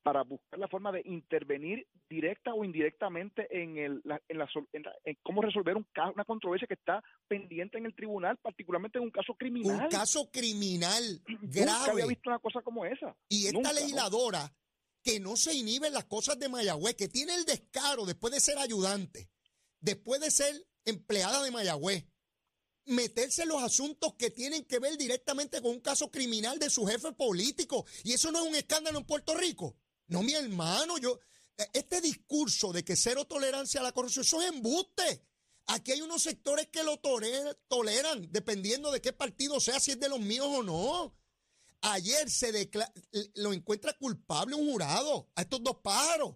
para 0.02 0.22
buscar 0.22 0.58
la 0.58 0.68
forma 0.68 0.92
de 0.92 1.02
intervenir 1.04 1.86
directa 2.08 2.54
o 2.54 2.64
indirectamente 2.64 3.48
en, 3.50 3.76
el, 3.76 4.02
en, 4.28 4.38
la, 4.38 4.48
en, 4.72 5.16
cómo 5.22 5.42
resolver 5.42 5.76
un 5.76 5.86
caso, 5.92 6.12
una 6.14 6.24
controversia 6.24 6.68
que 6.68 6.74
está 6.74 7.02
pendiente 7.26 7.78
en 7.78 7.86
el 7.86 7.94
tribunal, 7.94 8.36
particularmente 8.38 8.98
en 8.98 9.04
un 9.04 9.10
caso 9.10 9.34
criminal. 9.34 9.84
Un 9.84 9.88
caso 9.88 10.30
criminal 10.30 11.22
grave. 11.42 11.78
Nunca 11.80 11.90
había 11.92 12.06
visto 12.06 12.30
una 12.30 12.38
cosa 12.38 12.62
como 12.62 12.84
esa. 12.84 13.16
Y 13.28 13.46
esta 13.46 13.72
legisladora 13.72 14.52
que 15.02 15.18
no 15.18 15.36
se 15.36 15.54
inhibe 15.54 15.88
en 15.88 15.94
las 15.94 16.04
cosas 16.04 16.38
de 16.38 16.48
Mayagüez, 16.48 16.94
que 16.94 17.08
tiene 17.08 17.34
el 17.34 17.44
descaro 17.44 18.04
después 18.04 18.32
de 18.32 18.40
ser 18.40 18.58
ayudante, 18.58 19.30
después 19.80 20.20
de 20.20 20.30
ser 20.30 20.54
empleada 20.84 21.42
de 21.42 21.50
Mayagüez, 21.50 22.04
meterse 22.86 23.42
en 23.42 23.48
los 23.48 23.62
asuntos 23.62 24.14
que 24.14 24.30
tienen 24.30 24.64
que 24.64 24.78
ver 24.78 24.96
directamente 24.96 25.60
con 25.60 25.72
un 25.72 25.80
caso 25.80 26.10
criminal 26.10 26.58
de 26.58 26.70
su 26.70 26.86
jefe 26.86 27.12
político. 27.12 27.86
Y 28.04 28.12
eso 28.12 28.32
no 28.32 28.42
es 28.42 28.48
un 28.48 28.56
escándalo 28.56 28.98
en 28.98 29.06
Puerto 29.06 29.34
Rico. 29.34 29.76
No, 30.08 30.22
mi 30.22 30.34
hermano, 30.34 30.98
yo, 30.98 31.20
e, 31.56 31.68
este 31.72 32.00
discurso 32.00 32.72
de 32.72 32.84
que 32.84 32.96
cero 32.96 33.24
tolerancia 33.26 33.80
a 33.80 33.84
la 33.84 33.92
corrupción, 33.92 34.24
eso 34.24 34.42
es 34.42 34.48
embuste. 34.48 35.22
Aquí 35.66 35.92
hay 35.92 36.00
unos 36.00 36.22
sectores 36.22 36.66
que 36.66 36.82
lo 36.82 36.98
toleran, 36.98 38.28
dependiendo 38.32 38.90
de 38.90 39.00
qué 39.00 39.12
partido 39.12 39.60
sea, 39.60 39.78
si 39.78 39.92
es 39.92 40.00
de 40.00 40.08
los 40.08 40.18
míos 40.18 40.48
o 40.50 40.62
no. 40.64 41.14
Ayer 41.82 42.28
se 42.28 42.68
lo 43.34 43.52
encuentra 43.52 43.92
culpable 43.96 44.56
un 44.56 44.68
jurado 44.70 45.30
a 45.36 45.42
estos 45.42 45.62
dos 45.62 45.76
pájaros. 45.76 46.34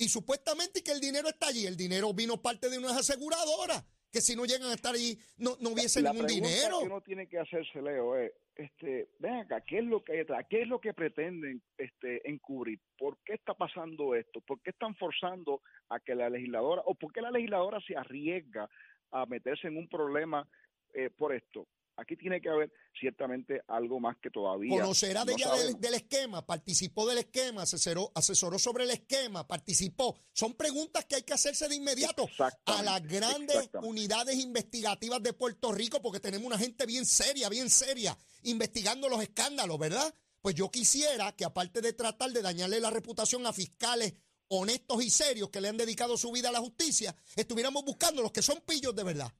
Y 0.00 0.08
supuestamente 0.08 0.82
que 0.82 0.92
el 0.92 1.00
dinero 1.00 1.28
está 1.28 1.48
allí. 1.48 1.66
El 1.66 1.76
dinero 1.76 2.14
vino 2.14 2.40
parte 2.40 2.70
de 2.70 2.78
unas 2.78 2.96
aseguradoras 2.96 3.84
que 4.10 4.22
si 4.22 4.34
no 4.34 4.46
llegan 4.46 4.70
a 4.70 4.74
estar 4.74 4.94
allí 4.94 5.18
no, 5.36 5.56
no 5.60 5.70
hubiese 5.70 6.02
ningún 6.02 6.26
dinero. 6.26 6.72
Lo 6.72 6.80
que 6.80 6.86
uno 6.86 7.00
tiene 7.02 7.28
que 7.28 7.38
hacerse, 7.38 7.82
Leo, 7.82 8.16
es, 8.16 8.32
este, 8.56 9.10
ven 9.18 9.34
acá, 9.34 9.60
¿qué 9.60 9.80
es 9.80 9.84
lo 9.84 10.02
que 10.02 10.12
hay 10.12 10.18
detrás? 10.18 10.46
¿Qué 10.48 10.62
es 10.62 10.68
lo 10.68 10.80
que 10.80 10.94
pretenden 10.94 11.62
este, 11.76 12.26
encubrir? 12.28 12.80
¿Por 12.98 13.18
qué 13.26 13.34
está 13.34 13.52
pasando 13.52 14.14
esto? 14.14 14.40
¿Por 14.40 14.62
qué 14.62 14.70
están 14.70 14.94
forzando 14.96 15.60
a 15.90 16.00
que 16.00 16.14
la 16.14 16.30
legisladora, 16.30 16.80
o 16.86 16.94
por 16.94 17.12
qué 17.12 17.20
la 17.20 17.30
legisladora 17.30 17.78
se 17.86 17.94
arriesga 17.94 18.70
a 19.10 19.26
meterse 19.26 19.68
en 19.68 19.76
un 19.76 19.86
problema 19.86 20.48
eh, 20.94 21.10
por 21.10 21.34
esto? 21.34 21.66
Aquí 22.00 22.16
tiene 22.16 22.40
que 22.40 22.48
haber 22.48 22.72
ciertamente 22.98 23.60
algo 23.68 24.00
más 24.00 24.16
que 24.22 24.30
todavía. 24.30 24.80
Conocerá 24.80 25.26
de 25.26 25.34
ella 25.34 25.52
del, 25.78 25.94
esquema, 25.94 26.46
participó 26.46 27.06
del 27.06 27.18
esquema, 27.18 27.62
asesoró, 27.62 28.10
asesoró 28.14 28.58
sobre 28.58 28.84
el 28.84 28.90
esquema, 28.90 29.46
participó. 29.46 30.16
Son 30.32 30.54
preguntas 30.54 31.04
que 31.04 31.16
hay 31.16 31.22
que 31.24 31.34
hacerse 31.34 31.68
de 31.68 31.74
inmediato 31.74 32.26
a 32.64 32.82
las 32.82 33.06
grandes 33.06 33.68
unidades 33.82 34.36
investigativas 34.36 35.22
de 35.22 35.34
Puerto 35.34 35.72
Rico, 35.72 36.00
porque 36.00 36.20
tenemos 36.20 36.46
una 36.46 36.56
gente 36.56 36.86
bien 36.86 37.04
seria, 37.04 37.50
bien 37.50 37.68
seria, 37.68 38.16
investigando 38.44 39.06
los 39.10 39.22
escándalos, 39.22 39.78
¿verdad? 39.78 40.14
Pues 40.40 40.54
yo 40.54 40.70
quisiera 40.70 41.32
que 41.32 41.44
aparte 41.44 41.82
de 41.82 41.92
tratar 41.92 42.30
de 42.30 42.40
dañarle 42.40 42.80
la 42.80 42.88
reputación 42.88 43.46
a 43.46 43.52
fiscales 43.52 44.14
honestos 44.48 45.04
y 45.04 45.10
serios 45.10 45.50
que 45.50 45.60
le 45.60 45.68
han 45.68 45.76
dedicado 45.76 46.16
su 46.16 46.32
vida 46.32 46.48
a 46.48 46.52
la 46.52 46.60
justicia, 46.60 47.14
estuviéramos 47.36 47.84
buscando 47.84 48.22
los 48.22 48.32
que 48.32 48.40
son 48.40 48.62
pillos 48.62 48.96
de 48.96 49.04
verdad. 49.04 49.30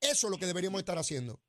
Eso 0.00 0.28
es 0.28 0.30
lo 0.30 0.38
que 0.38 0.46
deberíamos 0.46 0.78
estar 0.78 0.96
haciendo. 0.96 1.40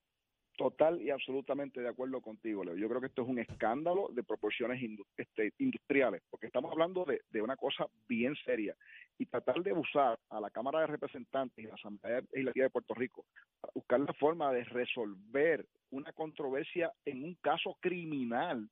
Total 0.58 1.02
y 1.02 1.10
absolutamente 1.10 1.82
de 1.82 1.90
acuerdo 1.90 2.22
contigo, 2.22 2.64
Leo. 2.64 2.78
Yo 2.78 2.88
creo 2.88 3.02
que 3.02 3.08
esto 3.08 3.24
es 3.24 3.28
un 3.28 3.40
escándalo 3.40 4.08
de 4.14 4.24
proporciones 4.24 4.82
este, 5.18 5.52
industriales, 5.58 6.22
porque 6.30 6.48
estamos 6.48 6.72
hablando 6.72 7.06
de, 7.06 7.42
una 7.42 7.58
cosa 7.58 7.88
bien 8.08 8.36
seria. 8.46 8.74
Y 9.18 9.26
tratar 9.26 9.62
de 9.64 9.74
usar 9.74 10.18
a 10.30 10.40
la 10.40 10.50
Cámara 10.50 10.80
de 10.82 10.88
Representantes 10.88 11.58
y 11.58 11.68
la 11.68 11.76
Asamblea 11.76 12.22
Legislativa 12.32 12.64
de 12.64 12.70
Puerto 12.70 12.94
Rico 12.94 13.26
para 13.60 13.72
buscar 13.76 14.00
la 14.00 14.14
forma 14.14 14.54
de 14.54 14.64
resolver 14.64 15.66
una 15.92 16.14
controversia 16.14 16.92
en 17.04 17.24
un 17.24 17.36
caso 17.36 17.78
criminal, 17.82 18.70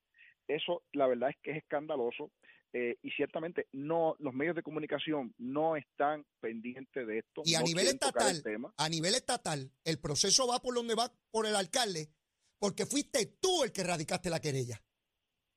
eso 0.47 0.83
la 0.93 1.07
verdad 1.07 1.31
es 1.31 1.37
que 1.41 1.51
es 1.51 1.57
escandaloso. 1.57 2.31
Eh, 2.75 2.97
y 3.03 3.11
ciertamente 3.11 3.67
no 3.71 4.15
los 4.17 4.33
medios 4.33 4.55
de 4.55 4.63
comunicación 4.63 5.35
no 5.37 5.75
están 5.75 6.25
pendientes 6.39 7.05
de 7.05 7.19
esto. 7.19 7.43
Y 7.45 7.53
a 7.53 7.61
nivel 7.61 7.87
estatal, 7.87 8.41
a 8.75 8.89
nivel 8.89 9.13
estatal, 9.13 9.71
el 9.83 9.99
proceso 9.99 10.47
va 10.47 10.59
por 10.59 10.73
donde 10.73 10.95
va 10.95 11.13
por 11.29 11.45
el 11.45 11.55
alcalde, 11.55 12.09
porque 12.57 12.87
fuiste 12.87 13.37
tú 13.39 13.63
el 13.63 13.71
que 13.71 13.83
radicaste 13.83 14.31
la 14.31 14.41
querella. 14.41 14.81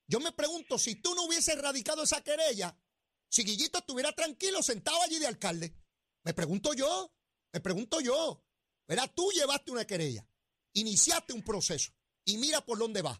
Yo 0.06 0.20
me 0.20 0.32
pregunto 0.32 0.76
si 0.76 0.96
tú 0.96 1.14
no 1.14 1.24
hubieses 1.24 1.58
radicado 1.58 2.02
esa 2.02 2.22
querella, 2.22 2.78
si 3.30 3.44
Guillito 3.44 3.78
estuviera 3.78 4.12
tranquilo 4.12 4.62
sentado 4.62 5.00
allí 5.02 5.18
de 5.18 5.26
alcalde. 5.26 5.74
Me 6.22 6.34
pregunto 6.34 6.74
yo, 6.74 7.14
me 7.50 7.60
pregunto 7.60 8.00
yo. 8.02 8.44
Verá, 8.86 9.08
tú 9.08 9.30
llevaste 9.32 9.72
una 9.72 9.86
querella, 9.86 10.28
iniciaste 10.74 11.32
un 11.32 11.42
proceso 11.42 11.92
y 12.26 12.36
mira 12.36 12.60
por 12.60 12.76
dónde 12.76 13.00
va. 13.00 13.18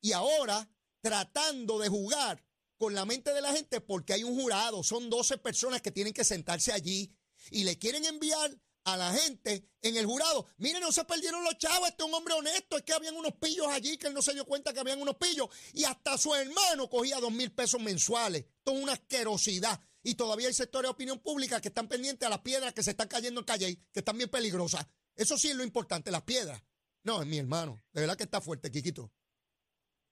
Y 0.00 0.10
ahora, 0.10 0.68
tratando 1.00 1.78
de 1.78 1.88
jugar 1.88 2.44
con 2.78 2.94
la 2.94 3.04
mente 3.04 3.34
de 3.34 3.42
la 3.42 3.52
gente 3.52 3.80
porque 3.80 4.14
hay 4.14 4.24
un 4.24 4.40
jurado, 4.40 4.82
son 4.82 5.10
12 5.10 5.38
personas 5.38 5.82
que 5.82 5.90
tienen 5.90 6.12
que 6.12 6.24
sentarse 6.24 6.72
allí 6.72 7.12
y 7.50 7.64
le 7.64 7.78
quieren 7.78 8.04
enviar 8.04 8.56
a 8.84 8.96
la 8.96 9.12
gente 9.12 9.68
en 9.82 9.96
el 9.96 10.06
jurado. 10.06 10.46
Miren, 10.56 10.80
no 10.80 10.92
se 10.92 11.04
perdieron 11.04 11.44
los 11.44 11.58
chavos, 11.58 11.88
este 11.88 12.02
es 12.02 12.08
un 12.08 12.14
hombre 12.14 12.34
honesto, 12.34 12.78
es 12.78 12.84
que 12.84 12.92
habían 12.92 13.16
unos 13.16 13.34
pillos 13.34 13.66
allí 13.68 13.98
que 13.98 14.06
él 14.06 14.14
no 14.14 14.22
se 14.22 14.32
dio 14.32 14.46
cuenta 14.46 14.72
que 14.72 14.80
habían 14.80 15.02
unos 15.02 15.16
pillos 15.16 15.48
y 15.74 15.84
hasta 15.84 16.16
su 16.16 16.34
hermano 16.34 16.88
cogía 16.88 17.18
dos 17.20 17.32
mil 17.32 17.52
pesos 17.52 17.82
mensuales. 17.82 18.44
Esto 18.58 18.72
es 18.72 18.82
una 18.82 18.92
asquerosidad. 18.92 19.80
Y 20.02 20.14
todavía 20.14 20.46
hay 20.46 20.54
sectores 20.54 20.88
de 20.88 20.92
opinión 20.92 21.18
pública 21.18 21.60
que 21.60 21.68
están 21.68 21.88
pendientes 21.88 22.24
a 22.26 22.30
las 22.30 22.38
piedras 22.38 22.72
que 22.72 22.82
se 22.82 22.92
están 22.92 23.08
cayendo 23.08 23.40
en 23.40 23.46
calle, 23.46 23.78
que 23.92 23.98
están 23.98 24.16
bien 24.16 24.30
peligrosas. 24.30 24.86
Eso 25.16 25.36
sí 25.36 25.50
es 25.50 25.56
lo 25.56 25.64
importante, 25.64 26.10
las 26.10 26.22
piedras. 26.22 26.62
No, 27.02 27.20
es 27.20 27.26
mi 27.26 27.38
hermano. 27.38 27.82
De 27.92 28.00
verdad 28.00 28.16
que 28.16 28.22
está 28.22 28.40
fuerte, 28.40 28.70
Quiquito. 28.70 29.10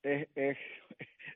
Es, 0.03 0.27
es, 0.35 0.57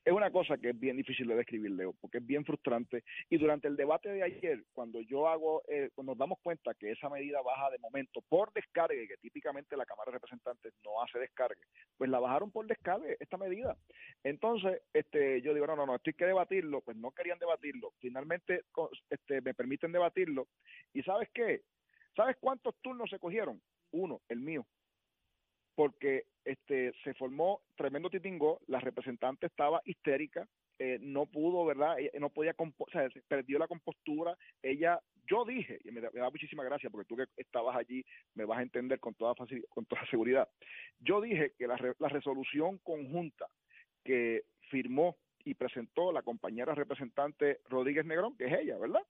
es 0.04 0.14
una 0.14 0.32
cosa 0.32 0.58
que 0.58 0.70
es 0.70 0.80
bien 0.80 0.98
difícil 0.98 1.28
de 1.28 1.36
describir, 1.36 1.72
Leo, 1.72 1.94
porque 2.02 2.18
es 2.18 2.26
bien 2.26 2.44
frustrante. 2.44 3.04
Y 3.30 3.38
durante 3.38 3.68
el 3.68 3.76
debate 3.76 4.10
de 4.10 4.24
ayer, 4.24 4.64
cuando 4.74 5.00
yo 5.02 5.28
hago, 5.28 5.62
eh, 5.68 5.90
cuando 5.94 6.14
nos 6.14 6.20
damos 6.20 6.40
cuenta 6.42 6.74
que 6.74 6.92
esa 6.92 7.10
medida 7.10 7.42
baja 7.42 7.70
de 7.70 7.78
momento 7.78 8.22
por 8.28 8.52
descargue, 8.54 9.08
que 9.08 9.18
típicamente 9.18 9.78
la 9.78 9.86
Cámara 9.86 10.12
de 10.12 10.18
Representantes 10.18 10.74
no 10.84 11.02
hace 11.04 11.20
descargue, 11.20 11.62
pues 11.98 12.10
la 12.10 12.20
bajaron 12.20 12.52
por 12.52 12.66
descargue 12.66 13.16
esta 13.20 13.38
medida. 13.38 13.78
Entonces, 14.24 14.82
este, 14.94 15.42
yo 15.42 15.54
digo, 15.54 15.68
no, 15.68 15.76
no, 15.76 15.86
no, 15.86 15.96
esto 15.96 16.10
hay 16.10 16.16
que 16.16 16.26
debatirlo, 16.26 16.82
pues 16.82 16.98
no 16.98 17.12
querían 17.12 17.38
debatirlo. 17.38 17.94
Finalmente, 18.00 18.64
este, 19.10 19.42
me 19.42 19.54
permiten 19.54 19.92
debatirlo. 19.92 20.48
¿Y 20.94 21.04
sabes 21.04 21.30
qué? 21.32 21.62
¿Sabes 22.16 22.38
cuántos 22.40 22.76
turnos 22.82 23.10
se 23.10 23.20
cogieron? 23.20 23.62
Uno, 23.92 24.22
el 24.30 24.40
mío 24.40 24.66
porque 25.82 26.26
este 26.46 26.94
se 27.04 27.16
formó 27.16 27.62
tremendo 27.76 28.08
titingo, 28.08 28.60
la 28.68 28.80
representante 28.80 29.48
estaba 29.48 29.82
histérica, 29.84 30.48
eh, 30.78 31.00
no 31.02 31.26
pudo, 31.26 31.66
¿verdad? 31.66 31.96
no 32.20 32.30
podía, 32.30 32.54
o 32.56 32.86
perdió 33.28 33.58
la 33.58 33.68
compostura. 33.68 34.38
Ella, 34.62 35.00
yo 35.26 35.44
dije, 35.44 35.80
y 35.84 35.90
me 35.90 36.00
da, 36.02 36.30
muchísima 36.30 36.64
gracia 36.64 36.92
porque 36.92 37.08
tú 37.08 37.16
que 37.16 37.26
estabas 37.36 37.76
allí 37.76 38.06
me 38.36 38.46
vas 38.46 38.60
a 38.60 38.62
entender 38.62 39.00
con 39.00 39.16
toda, 39.16 39.34
con 39.70 39.86
toda 39.88 40.06
seguridad. 40.12 40.48
Yo 41.00 41.20
dije 41.20 41.54
que 41.58 41.66
la, 41.66 41.80
la 41.98 42.10
resolución 42.10 42.78
conjunta 42.84 43.48
que 44.04 44.44
firmó 44.70 45.18
y 45.44 45.56
presentó 45.56 46.12
la 46.12 46.22
compañera 46.22 46.76
representante 46.76 47.62
Rodríguez 47.70 48.06
Negrón, 48.06 48.38
que 48.38 48.46
es 48.46 48.54
ella, 48.54 48.78
¿verdad? 48.78 49.02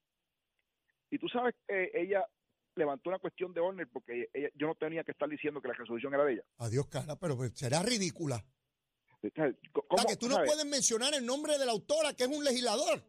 Y 1.10 1.18
tú 1.18 1.28
sabes 1.28 1.54
que 1.68 1.92
ella 1.94 2.26
levantó 2.76 3.10
una 3.10 3.20
cuestión 3.20 3.54
de 3.54 3.60
orden 3.60 3.90
porque 3.92 4.30
yo 4.56 4.68
no 4.68 4.76
tenía 4.76 5.04
que 5.04 5.12
estar 5.12 5.30
diciendo 5.30 5.62
que 5.62 5.68
la 5.68 5.74
resolución 5.74 6.14
era 6.14 6.26
de 6.26 6.34
ella. 6.34 6.44
Adiós, 6.58 6.88
cara, 6.88 7.16
pero 7.16 7.36
pues, 7.36 7.52
será 7.56 7.82
ridícula. 7.82 8.44
¿Cómo, 9.72 10.06
que 10.08 10.18
tú 10.18 10.28
no 10.28 10.38
puedes 10.44 10.66
mencionar 10.66 11.14
el 11.14 11.26
nombre 11.26 11.58
de 11.58 11.66
la 11.66 11.72
autora, 11.72 12.14
que 12.14 12.24
es 12.24 12.30
un 12.30 12.44
legislador. 12.44 13.04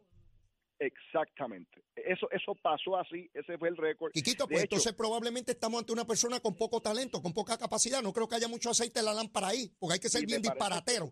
Exactamente. 0.79 1.83
Eso 1.95 2.29
eso 2.31 2.55
pasó 2.55 2.97
así, 2.97 3.29
ese 3.33 3.57
fue 3.57 3.69
el 3.69 3.77
récord. 3.77 4.11
Quiquito, 4.11 4.47
pues 4.47 4.63
entonces 4.63 4.93
probablemente 4.93 5.53
estamos 5.53 5.79
ante 5.79 5.93
una 5.93 6.05
persona 6.05 6.39
con 6.39 6.55
poco 6.55 6.81
talento, 6.81 7.21
con 7.21 7.33
poca 7.33 7.57
capacidad. 7.57 8.01
No 8.01 8.11
creo 8.11 8.27
que 8.27 8.35
haya 8.35 8.47
mucho 8.47 8.69
aceite 8.69 8.99
en 8.99 9.05
la 9.05 9.13
lámpara 9.13 9.47
ahí, 9.47 9.71
porque 9.79 9.93
hay 9.93 9.99
que 9.99 10.09
ser 10.09 10.25
bien 10.25 10.41
disparatero. 10.41 11.11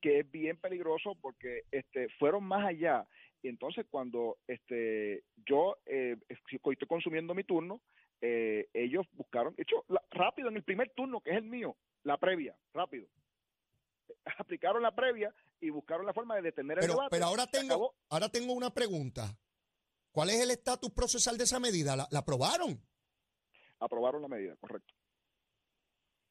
Que 0.00 0.20
es 0.20 0.30
bien 0.30 0.58
peligroso 0.58 1.16
porque 1.20 1.62
este 1.70 2.08
fueron 2.18 2.44
más 2.44 2.66
allá 2.66 3.06
y 3.42 3.48
entonces 3.48 3.86
cuando 3.90 4.38
este 4.46 5.24
yo 5.46 5.78
eh, 5.86 6.16
estoy 6.28 6.76
consumiendo 6.86 7.34
mi 7.34 7.44
turno, 7.44 7.80
eh, 8.20 8.68
ellos 8.74 9.06
buscaron, 9.12 9.54
de 9.54 9.62
hecho, 9.62 9.84
rápido 10.10 10.48
en 10.48 10.56
el 10.56 10.62
primer 10.62 10.90
turno, 10.90 11.20
que 11.20 11.30
es 11.30 11.36
el 11.36 11.44
mío, 11.44 11.76
la 12.02 12.18
previa, 12.18 12.56
rápido. 12.74 13.08
Aplicaron 14.38 14.82
la 14.82 14.94
previa 14.94 15.34
y 15.60 15.70
buscaron 15.70 16.04
la 16.04 16.12
forma 16.12 16.36
de 16.36 16.42
detener 16.42 16.78
el 16.78 16.88
debate. 16.88 17.08
Pero 17.10 17.26
ahora 17.26 17.46
tengo, 17.46 17.94
ahora 18.10 18.28
tengo 18.28 18.52
una 18.52 18.72
pregunta. 18.72 19.38
¿Cuál 20.12 20.30
es 20.30 20.40
el 20.40 20.50
estatus 20.50 20.90
procesal 20.90 21.38
de 21.38 21.44
esa 21.44 21.60
medida? 21.60 21.96
¿La, 21.96 22.18
aprobaron? 22.18 22.82
Aprobaron 23.78 24.20
la 24.20 24.28
medida, 24.28 24.56
correcto. 24.56 24.92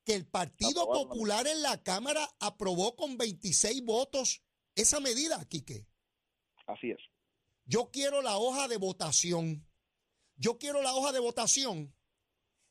Que 0.06 0.16
el 0.16 0.28
Partido 0.28 0.86
Popular 0.86 1.48
en 1.48 1.62
la 1.62 1.82
Cámara 1.82 2.28
aprobó 2.40 2.96
con 2.96 3.18
26 3.18 3.84
votos 3.86 4.44
esa 4.76 5.00
medida, 5.00 5.44
Quique. 5.46 5.88
Así 6.70 6.92
es. 6.92 7.00
Yo 7.66 7.90
quiero 7.92 8.22
la 8.22 8.38
hoja 8.38 8.68
de 8.68 8.78
votación. 8.78 9.68
Yo 10.36 10.58
quiero 10.58 10.82
la 10.82 10.94
hoja 10.94 11.12
de 11.12 11.20
votación 11.20 11.96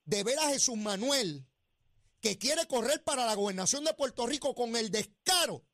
de 0.05 0.25
ver 0.25 0.39
a 0.39 0.49
Jesús 0.49 0.77
Manuel 0.77 1.47
que 2.21 2.39
quiere 2.39 2.67
correr 2.67 3.05
para 3.05 3.27
la 3.27 3.35
gobernación 3.35 3.85
de 3.85 3.95
Puerto 3.95 4.27
Rico 4.27 4.55
con 4.55 4.75
el 4.77 4.91
descaro 4.91 5.65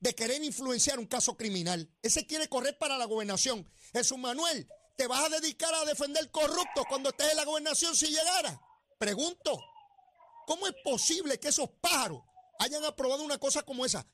de 0.00 0.14
querer 0.14 0.42
influenciar 0.44 0.98
un 0.98 1.06
caso 1.06 1.36
criminal. 1.36 1.90
Ese 2.02 2.26
quiere 2.26 2.48
correr 2.48 2.78
para 2.78 2.98
la 2.98 3.06
gobernación. 3.06 3.68
Jesús 3.92 4.18
Manuel, 4.18 4.68
¿te 4.96 5.06
vas 5.06 5.24
a 5.24 5.40
dedicar 5.40 5.74
a 5.74 5.84
defender 5.84 6.30
corruptos 6.30 6.84
cuando 6.88 7.08
estés 7.10 7.30
en 7.30 7.36
la 7.36 7.44
gobernación 7.44 7.96
si 7.96 8.06
llegara? 8.08 8.60
Pregunto, 8.98 9.58
¿cómo 10.46 10.66
es 10.66 10.74
posible 10.84 11.40
que 11.40 11.48
esos 11.48 11.70
pájaros 11.80 12.22
hayan 12.58 12.84
aprobado 12.84 13.22
una 13.22 13.38
cosa 13.38 13.62
como 13.62 13.84
esa? 13.84 14.06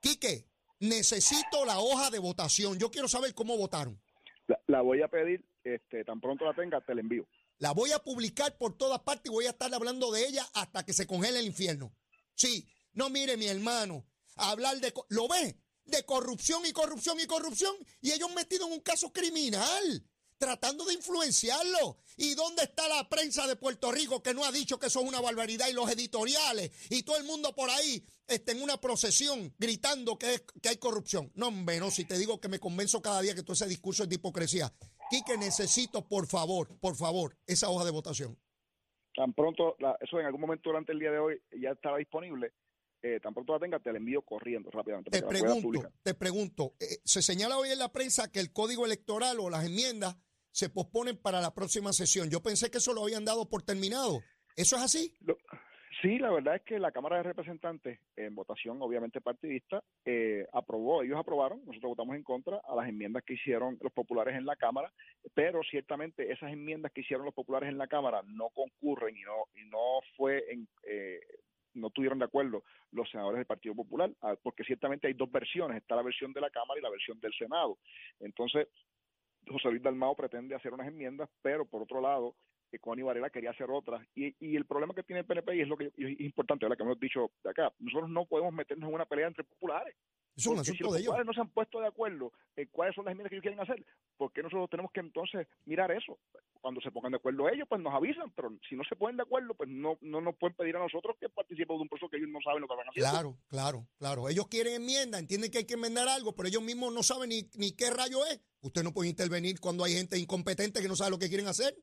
Quique, 0.00 0.48
necesito 0.80 1.64
la 1.64 1.78
hoja 1.78 2.10
de 2.10 2.18
votación. 2.18 2.78
Yo 2.78 2.90
quiero 2.90 3.08
saber 3.08 3.34
cómo 3.34 3.56
votaron. 3.56 4.00
La, 4.46 4.58
la 4.66 4.80
voy 4.80 5.02
a 5.02 5.08
pedir, 5.08 5.44
este, 5.64 6.04
tan 6.04 6.20
pronto 6.20 6.44
la 6.44 6.54
tenga, 6.54 6.80
te 6.80 6.94
la 6.94 7.00
envío. 7.00 7.26
La 7.58 7.72
voy 7.72 7.92
a 7.92 7.98
publicar 7.98 8.56
por 8.56 8.76
todas 8.76 9.00
partes 9.00 9.26
y 9.26 9.34
voy 9.34 9.46
a 9.46 9.50
estar 9.50 9.72
hablando 9.74 10.12
de 10.12 10.26
ella 10.26 10.46
hasta 10.54 10.84
que 10.84 10.92
se 10.92 11.06
congele 11.06 11.40
el 11.40 11.46
infierno. 11.46 11.92
Sí, 12.34 12.68
no 12.92 13.10
mire 13.10 13.36
mi 13.36 13.46
hermano, 13.46 14.06
hablar 14.36 14.78
de... 14.78 14.94
¿Lo 15.08 15.26
ve? 15.28 15.56
De 15.84 16.04
corrupción 16.04 16.64
y 16.66 16.72
corrupción 16.72 17.18
y 17.18 17.26
corrupción 17.26 17.74
y 18.00 18.12
ellos 18.12 18.30
metidos 18.34 18.68
en 18.68 18.74
un 18.74 18.80
caso 18.80 19.12
criminal 19.12 20.04
tratando 20.38 20.84
de 20.84 20.94
influenciarlo. 20.94 21.98
¿Y 22.16 22.34
dónde 22.34 22.62
está 22.62 22.88
la 22.88 23.08
prensa 23.08 23.46
de 23.46 23.56
Puerto 23.56 23.92
Rico 23.92 24.22
que 24.22 24.34
no 24.34 24.44
ha 24.44 24.52
dicho 24.52 24.78
que 24.78 24.86
eso 24.86 25.00
es 25.00 25.08
una 25.08 25.20
barbaridad? 25.20 25.68
Y 25.68 25.74
los 25.74 25.90
editoriales 25.90 26.70
y 26.90 27.02
todo 27.02 27.16
el 27.16 27.24
mundo 27.24 27.54
por 27.54 27.70
ahí 27.70 28.02
está 28.26 28.52
en 28.52 28.62
una 28.62 28.76
procesión 28.80 29.52
gritando 29.58 30.18
que, 30.18 30.34
es, 30.34 30.44
que 30.62 30.68
hay 30.68 30.76
corrupción. 30.78 31.30
No, 31.34 31.48
hombre, 31.48 31.78
no, 31.78 31.90
si 31.90 32.04
te 32.04 32.18
digo 32.18 32.40
que 32.40 32.48
me 32.48 32.58
convenzo 32.58 33.02
cada 33.02 33.20
día 33.20 33.34
que 33.34 33.42
todo 33.42 33.52
ese 33.52 33.66
discurso 33.66 34.04
es 34.04 34.08
de 34.08 34.16
hipocresía. 34.16 34.72
Quique, 35.10 35.36
necesito, 35.38 36.06
por 36.06 36.26
favor, 36.26 36.78
por 36.80 36.96
favor, 36.96 37.36
esa 37.46 37.70
hoja 37.70 37.84
de 37.84 37.90
votación. 37.90 38.38
Tan 39.14 39.32
pronto, 39.32 39.74
la, 39.78 39.96
eso 40.00 40.20
en 40.20 40.26
algún 40.26 40.40
momento 40.40 40.70
durante 40.70 40.92
el 40.92 40.98
día 40.98 41.10
de 41.10 41.18
hoy 41.18 41.42
ya 41.60 41.70
estará 41.70 41.96
disponible. 41.96 42.52
Eh, 43.00 43.20
tan 43.20 43.32
pronto 43.32 43.52
la 43.52 43.60
tenga, 43.60 43.78
te 43.78 43.92
la 43.92 43.98
envío 43.98 44.22
corriendo 44.22 44.70
rápidamente. 44.70 45.10
Te 45.10 45.22
pregunto, 45.22 45.88
te 46.02 46.14
pregunto, 46.14 46.74
eh, 46.80 46.98
se 47.04 47.22
señala 47.22 47.56
hoy 47.56 47.70
en 47.70 47.78
la 47.78 47.92
prensa 47.92 48.30
que 48.30 48.40
el 48.40 48.52
código 48.52 48.84
electoral 48.84 49.38
o 49.38 49.50
las 49.50 49.64
enmiendas 49.64 50.16
se 50.50 50.70
posponen 50.70 51.16
para 51.16 51.40
la 51.40 51.54
próxima 51.54 51.92
sesión. 51.92 52.30
Yo 52.30 52.42
pensé 52.42 52.70
que 52.70 52.78
eso 52.78 52.92
lo 52.92 53.04
habían 53.04 53.24
dado 53.24 53.48
por 53.48 53.62
terminado. 53.62 54.20
¿Eso 54.56 54.76
es 54.76 54.82
así? 54.82 55.14
Sí, 56.00 56.18
la 56.18 56.30
verdad 56.30 56.56
es 56.56 56.62
que 56.62 56.78
la 56.78 56.92
Cámara 56.92 57.16
de 57.16 57.24
Representantes, 57.24 57.98
en 58.14 58.34
votación 58.36 58.80
obviamente 58.80 59.20
partidista, 59.20 59.82
eh, 60.04 60.46
aprobó, 60.52 61.02
ellos 61.02 61.18
aprobaron, 61.18 61.60
nosotros 61.64 61.90
votamos 61.90 62.14
en 62.14 62.22
contra 62.22 62.60
a 62.68 62.76
las 62.76 62.88
enmiendas 62.88 63.24
que 63.24 63.34
hicieron 63.34 63.76
los 63.80 63.92
populares 63.92 64.36
en 64.36 64.46
la 64.46 64.54
Cámara, 64.54 64.92
pero 65.34 65.60
ciertamente 65.68 66.30
esas 66.32 66.52
enmiendas 66.52 66.92
que 66.92 67.00
hicieron 67.00 67.24
los 67.24 67.34
populares 67.34 67.68
en 67.68 67.78
la 67.78 67.88
Cámara 67.88 68.22
no 68.26 68.50
concurren 68.50 69.16
y 69.16 69.22
no, 69.22 69.46
y 69.56 69.68
no 69.68 70.00
fue 70.16 70.44
en... 70.52 70.68
Eh, 70.84 71.20
no 71.74 71.90
tuvieron 71.90 72.18
de 72.18 72.24
acuerdo 72.24 72.64
los 72.90 73.08
senadores 73.10 73.38
del 73.38 73.46
Partido 73.46 73.74
Popular, 73.74 74.10
ah, 74.22 74.34
porque 74.42 74.64
ciertamente 74.64 75.06
hay 75.06 75.12
dos 75.12 75.30
versiones, 75.30 75.76
está 75.76 75.94
la 75.94 76.02
versión 76.02 76.32
de 76.32 76.40
la 76.40 76.50
Cámara 76.50 76.80
y 76.80 76.82
la 76.82 76.90
versión 76.90 77.20
del 77.20 77.32
Senado. 77.34 77.78
Entonces, 78.18 78.66
José 79.46 79.70
Luis 79.70 79.82
Dalmao 79.82 80.16
pretende 80.16 80.54
hacer 80.54 80.72
unas 80.72 80.88
enmiendas, 80.88 81.28
pero 81.42 81.64
por 81.64 81.82
otro 81.82 82.00
lado, 82.00 82.34
eh, 82.72 82.78
Connie 82.78 83.02
Varela 83.02 83.30
quería 83.30 83.50
hacer 83.50 83.70
otras. 83.70 84.06
Y, 84.14 84.34
y, 84.40 84.56
el 84.56 84.66
problema 84.66 84.94
que 84.94 85.02
tiene 85.02 85.20
el 85.20 85.26
PNP, 85.26 85.56
y 85.56 85.60
es 85.60 85.68
lo 85.68 85.76
que 85.76 85.86
es 85.86 86.20
importante, 86.20 86.68
la 86.68 86.76
que 86.76 86.82
hemos 86.82 87.00
dicho 87.00 87.30
de 87.42 87.50
acá, 87.50 87.72
nosotros 87.78 88.10
no 88.10 88.26
podemos 88.26 88.52
meternos 88.52 88.88
en 88.88 88.94
una 88.94 89.06
pelea 89.06 89.28
entre 89.28 89.44
populares. 89.44 89.94
Es 90.38 90.46
un 90.46 90.54
porque 90.54 90.70
si 90.70 90.78
los 90.84 90.94
de 90.94 91.00
ellos. 91.00 91.14
no 91.26 91.32
se 91.32 91.40
han 91.40 91.48
puesto 91.48 91.80
de 91.80 91.88
acuerdo 91.88 92.32
en 92.54 92.68
cuáles 92.68 92.94
son 92.94 93.04
las 93.04 93.12
enmiendas 93.12 93.30
que 93.30 93.36
ellos 93.36 93.42
quieren 93.42 93.60
hacer, 93.60 93.84
¿por 94.16 94.32
qué 94.32 94.40
nosotros 94.40 94.70
tenemos 94.70 94.92
que 94.92 95.00
entonces 95.00 95.48
mirar 95.64 95.90
eso? 95.90 96.16
Cuando 96.60 96.80
se 96.80 96.92
pongan 96.92 97.10
de 97.10 97.16
acuerdo 97.16 97.48
ellos, 97.48 97.66
pues 97.68 97.80
nos 97.80 97.92
avisan, 97.92 98.30
pero 98.36 98.52
si 98.68 98.76
no 98.76 98.84
se 98.84 98.94
ponen 98.94 99.16
de 99.16 99.24
acuerdo, 99.24 99.54
pues 99.54 99.68
no, 99.68 99.98
no 100.00 100.20
nos 100.20 100.36
pueden 100.36 100.56
pedir 100.56 100.76
a 100.76 100.78
nosotros 100.78 101.16
que 101.18 101.28
participemos 101.28 101.80
de 101.80 101.82
un 101.82 101.88
proceso 101.88 102.08
que 102.08 102.18
ellos 102.18 102.30
no 102.30 102.38
saben 102.40 102.60
lo 102.60 102.68
que 102.68 102.76
van 102.76 102.86
a 102.86 102.90
hacer. 102.90 103.02
Claro, 103.02 103.36
claro, 103.48 103.88
claro. 103.98 104.28
Ellos 104.28 104.46
quieren 104.46 104.74
enmienda, 104.74 105.18
entienden 105.18 105.50
que 105.50 105.58
hay 105.58 105.66
que 105.66 105.74
enmendar 105.74 106.08
algo, 106.08 106.36
pero 106.36 106.48
ellos 106.48 106.62
mismos 106.62 106.94
no 106.94 107.02
saben 107.02 107.30
ni, 107.30 107.50
ni 107.54 107.72
qué 107.72 107.90
rayo 107.90 108.24
es. 108.26 108.40
Usted 108.60 108.84
no 108.84 108.92
puede 108.92 109.10
intervenir 109.10 109.58
cuando 109.58 109.82
hay 109.82 109.94
gente 109.94 110.16
incompetente 110.18 110.80
que 110.80 110.88
no 110.88 110.94
sabe 110.94 111.10
lo 111.10 111.18
que 111.18 111.28
quieren 111.28 111.48
hacer. 111.48 111.76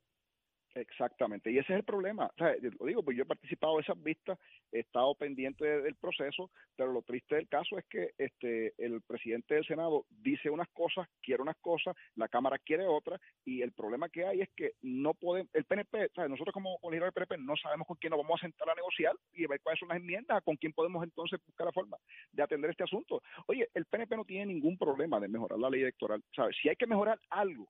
Exactamente, 0.76 1.50
y 1.52 1.58
ese 1.58 1.72
es 1.72 1.80
el 1.80 1.86
problema. 1.86 2.30
Lo 2.38 2.86
digo, 2.86 3.02
pues 3.02 3.16
yo 3.16 3.24
he 3.24 3.26
participado 3.26 3.78
de 3.78 3.84
esas 3.84 4.02
vistas, 4.04 4.38
he 4.74 4.80
estado 4.80 5.16
pendiente 5.16 5.66
de, 5.66 5.82
del 5.82 5.96
proceso, 5.96 6.52
pero 6.76 6.92
lo 6.92 7.02
triste 7.02 7.36
del 7.36 7.48
caso 7.48 7.78
es 7.78 7.86
que 7.86 8.12
este 8.18 8.74
el 8.78 9.02
presidente 9.02 9.56
del 9.56 9.66
Senado 9.66 10.06
dice 10.10 10.50
unas 10.50 10.68
cosas, 10.74 11.08
quiere 11.22 11.42
unas 11.42 11.56
cosas, 11.62 11.96
la 12.16 12.28
Cámara 12.28 12.60
quiere 12.60 12.86
otras, 12.86 13.22
y 13.46 13.62
el 13.62 13.72
problema 13.72 14.10
que 14.10 14.26
hay 14.26 14.42
es 14.42 14.50
que 14.54 14.74
no 14.82 15.14
podemos, 15.14 15.50
el 15.54 15.64
PNP, 15.64 16.10
sea, 16.14 16.28
nosotros 16.28 16.54
como 16.54 16.78
legisladores 16.84 17.14
del 17.16 17.26
PNP 17.26 17.38
no 17.38 17.56
sabemos 17.56 17.88
con 17.88 17.96
quién 17.96 18.12
nos 18.12 18.20
vamos 18.20 18.42
a 18.42 18.46
sentar 18.46 18.70
a 18.70 18.76
negociar 18.76 19.16
y 19.32 19.48
ver 19.48 19.62
cuáles 19.62 19.80
son 19.80 19.88
las 19.88 19.98
enmiendas, 19.98 20.44
con 20.44 20.58
quién 20.58 20.74
podemos 20.74 21.02
entonces 21.06 21.40
buscar 21.46 21.68
la 21.68 21.72
forma 21.72 21.98
de 22.34 22.44
atender 22.44 22.72
este 22.72 22.84
asunto. 22.84 23.22
Oye, 23.48 23.70
el 23.74 23.86
PNP 23.86 24.18
no 24.18 24.26
tiene 24.26 24.48
ningún 24.54 24.78
problema 24.78 25.22
de 25.22 25.30
mejorar 25.30 25.58
la 25.58 25.70
ley 25.70 25.84
electoral, 25.84 26.22
¿sabes? 26.36 26.58
Si 26.62 26.68
hay 26.68 26.76
que 26.76 26.86
mejorar 26.86 27.18
algo, 27.30 27.70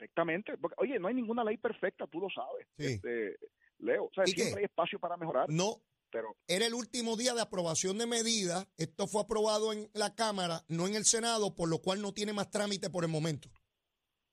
perfectamente. 0.00 0.56
Porque, 0.58 0.76
oye, 0.78 0.98
no 0.98 1.08
hay 1.08 1.14
ninguna 1.14 1.44
ley 1.44 1.56
perfecta, 1.58 2.06
tú 2.06 2.20
lo 2.20 2.28
sabes. 2.30 2.66
Sí. 2.78 2.94
Este, 2.94 3.36
Leo, 3.78 4.04
o 4.04 4.10
sea, 4.14 4.26
siempre 4.26 4.60
hay 4.60 4.64
espacio 4.64 4.98
para 4.98 5.16
mejorar. 5.16 5.48
No, 5.48 5.82
Pero 6.10 6.36
era 6.48 6.66
el 6.66 6.74
último 6.74 7.16
día 7.16 7.34
de 7.34 7.42
aprobación 7.42 7.98
de 7.98 8.06
medidas. 8.06 8.66
Esto 8.76 9.06
fue 9.06 9.22
aprobado 9.22 9.72
en 9.72 9.88
la 9.94 10.14
Cámara, 10.14 10.64
no 10.68 10.86
en 10.86 10.94
el 10.94 11.04
Senado, 11.04 11.54
por 11.54 11.68
lo 11.68 11.80
cual 11.80 12.02
no 12.02 12.12
tiene 12.12 12.32
más 12.32 12.50
trámite 12.50 12.90
por 12.90 13.04
el 13.04 13.10
momento. 13.10 13.48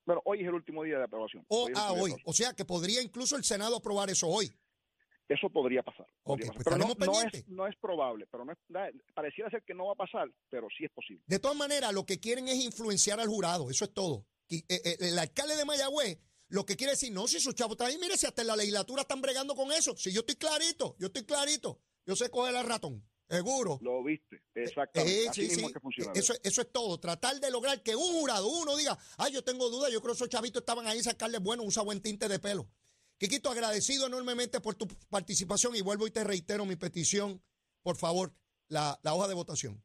bueno, 0.05 0.21
hoy 0.25 0.41
es 0.41 0.47
el 0.47 0.53
último 0.53 0.83
día 0.83 0.97
de 0.97 1.05
aprobación. 1.05 1.45
O, 1.49 1.65
Hoy 1.65 1.73
ah, 1.75 1.93
hoy. 1.93 2.15
O 2.25 2.33
sea 2.33 2.53
que 2.53 2.65
podría 2.65 3.01
incluso 3.01 3.35
el 3.35 3.43
Senado 3.43 3.77
aprobar 3.77 4.09
eso 4.09 4.27
hoy. 4.27 4.51
Eso 5.29 5.49
podría 5.49 5.83
pasar. 5.83 6.07
podría 6.23 6.49
Ok, 6.49 6.55
pues 6.55 6.63
pero 6.63 6.77
no, 6.77 6.93
no 6.93 7.21
es, 7.21 7.47
no 7.49 7.67
es 7.67 7.75
probable, 7.75 8.27
pero 8.31 8.45
no 8.45 8.53
es, 8.53 8.57
pareciera 9.13 9.49
ser 9.49 9.61
que 9.63 9.73
no 9.73 9.87
va 9.87 9.91
a 9.91 9.95
pasar, 9.95 10.29
pero 10.49 10.67
sí 10.77 10.85
es 10.85 10.91
posible. 10.91 11.21
De 11.27 11.37
todas 11.37 11.57
maneras, 11.57 11.93
lo 11.93 12.05
que 12.05 12.17
quieren 12.17 12.47
es 12.47 12.55
influenciar 12.55 13.19
al 13.19 13.27
jurado, 13.27 13.69
eso 13.69 13.83
es 13.83 13.93
todo. 13.93 14.25
Eh, 14.49 14.63
eh, 14.69 14.97
el 15.01 15.19
alcalde 15.19 15.55
de 15.55 15.65
Mayagüez 15.65 16.17
lo 16.49 16.65
que 16.65 16.77
quiere 16.77 16.91
decir, 16.91 17.11
no, 17.11 17.27
si 17.27 17.39
sus 17.39 17.55
chavos 17.55 17.73
están 17.73 17.87
ahí, 17.87 17.97
mire, 17.97 18.17
si 18.17 18.25
hasta 18.25 18.41
en 18.41 18.47
la 18.47 18.55
legislatura 18.55 19.01
están 19.01 19.21
bregando 19.21 19.55
con 19.55 19.71
eso. 19.71 19.95
Si 19.97 20.11
yo 20.13 20.21
estoy 20.21 20.35
clarito, 20.35 20.95
yo 20.97 21.07
estoy 21.07 21.25
clarito. 21.25 21.81
Yo 22.05 22.15
sé 22.15 22.29
coger 22.29 22.55
al 22.55 22.65
ratón, 22.65 23.05
seguro. 23.29 23.79
Lo 23.81 24.01
viste, 24.01 24.41
exactamente. 24.55 25.23
Eh, 25.23 25.27
Así 25.27 25.41
sí, 25.41 25.47
mismo 25.49 25.59
sí. 25.59 25.65
es 25.67 25.73
que 25.73 25.79
funciona. 25.81 26.11
Eso, 26.15 26.33
eso 26.41 26.61
es 26.61 26.71
todo. 26.71 26.99
Tratar 27.01 27.41
de 27.41 27.51
lograr 27.51 27.83
que 27.83 27.97
un 27.97 28.13
jurado, 28.13 28.47
uno 28.47 28.77
diga, 28.77 28.97
ay, 29.17 29.33
yo 29.33 29.43
tengo 29.43 29.69
dudas, 29.69 29.91
yo 29.91 30.01
creo 30.01 30.13
que 30.13 30.19
esos 30.19 30.29
chavitos 30.29 30.61
estaban 30.61 30.87
ahí, 30.87 31.03
sacarle 31.03 31.39
bueno, 31.39 31.63
usa 31.63 31.83
buen 31.83 32.01
tinte 32.01 32.29
de 32.29 32.39
pelo. 32.39 32.69
Quiquito, 33.17 33.49
agradecido 33.49 34.07
enormemente 34.07 34.61
por 34.61 34.75
tu 34.75 34.87
participación 35.09 35.75
y 35.75 35.81
vuelvo 35.81 36.07
y 36.07 36.11
te 36.11 36.23
reitero 36.23 36.65
mi 36.65 36.77
petición, 36.77 37.43
por 37.81 37.97
favor, 37.97 38.33
la, 38.69 38.97
la 39.03 39.13
hoja 39.15 39.27
de 39.27 39.33
votación. 39.33 39.83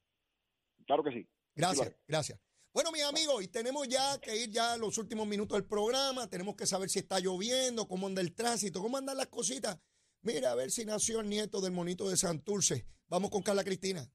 Claro 0.86 1.02
que 1.02 1.10
sí. 1.10 1.28
Gracias, 1.56 1.88
Sí, 1.88 1.94
gracias. 2.06 2.40
Bueno, 2.72 2.90
mis 2.90 3.02
amigos, 3.02 3.44
y 3.44 3.48
tenemos 3.48 3.86
ya 3.86 4.18
que 4.18 4.34
ir 4.34 4.50
ya 4.50 4.72
a 4.72 4.76
los 4.78 4.96
últimos 4.96 5.26
minutos 5.26 5.56
del 5.56 5.66
programa. 5.66 6.26
Tenemos 6.30 6.56
que 6.56 6.66
saber 6.66 6.88
si 6.88 7.00
está 7.00 7.20
lloviendo, 7.20 7.86
cómo 7.86 8.06
anda 8.06 8.22
el 8.22 8.34
tránsito, 8.34 8.80
cómo 8.80 8.96
andan 8.96 9.18
las 9.18 9.26
cositas. 9.26 9.78
Mira, 10.22 10.52
a 10.52 10.54
ver 10.54 10.70
si 10.70 10.86
nació 10.86 11.20
el 11.20 11.28
nieto 11.28 11.60
del 11.60 11.72
monito 11.72 12.08
de 12.08 12.16
Santurce. 12.16 12.86
Vamos 13.08 13.30
con 13.30 13.42
Carla 13.42 13.62
Cristina. 13.62 14.10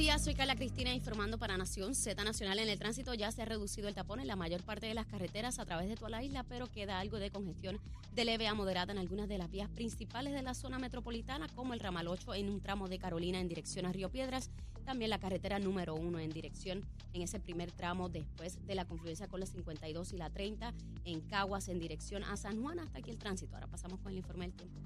Días, 0.00 0.24
soy 0.24 0.34
Carla 0.34 0.56
Cristina 0.56 0.94
informando 0.94 1.36
para 1.36 1.58
Nación 1.58 1.94
Z 1.94 2.24
Nacional. 2.24 2.58
En 2.58 2.70
el 2.70 2.78
tránsito 2.78 3.12
ya 3.12 3.30
se 3.32 3.42
ha 3.42 3.44
reducido 3.44 3.86
el 3.86 3.94
tapón 3.94 4.18
en 4.18 4.28
la 4.28 4.34
mayor 4.34 4.62
parte 4.62 4.86
de 4.86 4.94
las 4.94 5.04
carreteras 5.04 5.58
a 5.58 5.66
través 5.66 5.90
de 5.90 5.94
toda 5.94 6.08
la 6.08 6.22
isla, 6.22 6.42
pero 6.42 6.68
queda 6.68 7.00
algo 7.00 7.18
de 7.18 7.30
congestión 7.30 7.78
de 8.14 8.24
leve 8.24 8.46
a 8.46 8.54
moderada 8.54 8.92
en 8.92 8.98
algunas 8.98 9.28
de 9.28 9.36
las 9.36 9.50
vías 9.50 9.68
principales 9.68 10.32
de 10.32 10.40
la 10.40 10.54
zona 10.54 10.78
metropolitana, 10.78 11.48
como 11.54 11.74
el 11.74 11.80
ramal 11.80 12.08
8 12.08 12.32
en 12.32 12.48
un 12.48 12.62
tramo 12.62 12.88
de 12.88 12.98
Carolina 12.98 13.40
en 13.40 13.48
dirección 13.48 13.84
a 13.84 13.92
Río 13.92 14.08
Piedras, 14.08 14.48
también 14.86 15.10
la 15.10 15.18
carretera 15.18 15.58
número 15.58 15.94
1 15.94 16.18
en 16.18 16.30
dirección 16.30 16.82
en 17.12 17.20
ese 17.20 17.38
primer 17.38 17.70
tramo 17.70 18.08
después 18.08 18.66
de 18.66 18.74
la 18.74 18.86
confluencia 18.86 19.28
con 19.28 19.40
la 19.40 19.44
52 19.44 20.14
y 20.14 20.16
la 20.16 20.30
30 20.30 20.72
en 21.04 21.20
Caguas 21.20 21.68
en 21.68 21.78
dirección 21.78 22.24
a 22.24 22.38
San 22.38 22.62
Juan. 22.62 22.78
Hasta 22.78 23.00
aquí 23.00 23.10
el 23.10 23.18
tránsito. 23.18 23.54
Ahora 23.54 23.66
pasamos 23.66 24.00
con 24.00 24.12
el 24.12 24.16
informe 24.16 24.46
del 24.48 24.54
tiempo. 24.54 24.80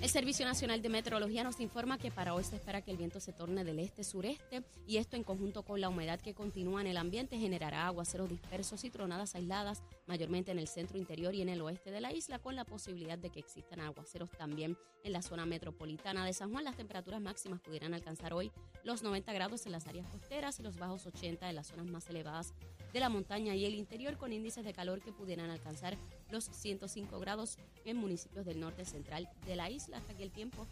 El 0.00 0.08
Servicio 0.08 0.46
Nacional 0.46 0.80
de 0.80 0.90
Meteorología 0.90 1.42
nos 1.42 1.58
informa 1.58 1.98
que 1.98 2.12
para 2.12 2.32
hoy 2.32 2.44
se 2.44 2.54
espera 2.54 2.82
que 2.82 2.92
el 2.92 2.96
viento 2.96 3.18
se 3.18 3.32
torne 3.32 3.64
del 3.64 3.80
este-sureste 3.80 4.62
y 4.86 4.98
esto 4.98 5.16
en 5.16 5.24
conjunto 5.24 5.64
con 5.64 5.80
la 5.80 5.88
humedad 5.88 6.20
que 6.20 6.34
continúa 6.34 6.80
en 6.80 6.86
el 6.86 6.96
ambiente 6.96 7.36
generará 7.36 7.84
aguaceros 7.88 8.28
dispersos 8.28 8.84
y 8.84 8.90
tronadas 8.90 9.34
aisladas, 9.34 9.82
mayormente 10.08 10.50
en 10.50 10.58
el 10.58 10.66
centro 10.66 10.98
interior 10.98 11.34
y 11.34 11.42
en 11.42 11.48
el 11.48 11.60
oeste 11.60 11.90
de 11.90 12.00
la 12.00 12.12
isla, 12.12 12.38
con 12.38 12.56
la 12.56 12.64
posibilidad 12.64 13.18
de 13.18 13.30
que 13.30 13.38
existan 13.38 13.80
aguaceros 13.80 14.30
también 14.30 14.76
en 15.04 15.12
la 15.12 15.22
zona 15.22 15.46
metropolitana 15.46 16.24
de 16.24 16.32
San 16.32 16.50
Juan. 16.50 16.64
Las 16.64 16.76
temperaturas 16.76 17.20
máximas 17.20 17.60
pudieran 17.60 17.94
alcanzar 17.94 18.32
hoy 18.32 18.50
los 18.82 19.02
90 19.02 19.32
grados 19.32 19.66
en 19.66 19.72
las 19.72 19.86
áreas 19.86 20.06
costeras 20.08 20.58
y 20.58 20.62
los 20.62 20.78
bajos 20.78 21.06
80 21.06 21.48
en 21.48 21.54
las 21.54 21.68
zonas 21.68 21.86
más 21.86 22.08
elevadas 22.08 22.54
de 22.92 23.00
la 23.00 23.08
montaña 23.08 23.54
y 23.54 23.66
el 23.66 23.74
interior, 23.74 24.16
con 24.16 24.32
índices 24.32 24.64
de 24.64 24.72
calor 24.72 25.00
que 25.00 25.12
pudieran 25.12 25.50
alcanzar 25.50 25.96
los 26.30 26.44
105 26.44 27.20
grados 27.20 27.58
en 27.84 27.98
municipios 27.98 28.46
del 28.46 28.60
norte 28.60 28.84
central 28.84 29.28
de 29.46 29.56
la 29.56 29.70
isla. 29.70 29.98
Hasta 29.98 30.12
aquí 30.12 30.22
el 30.22 30.32
tiempo. 30.32 30.66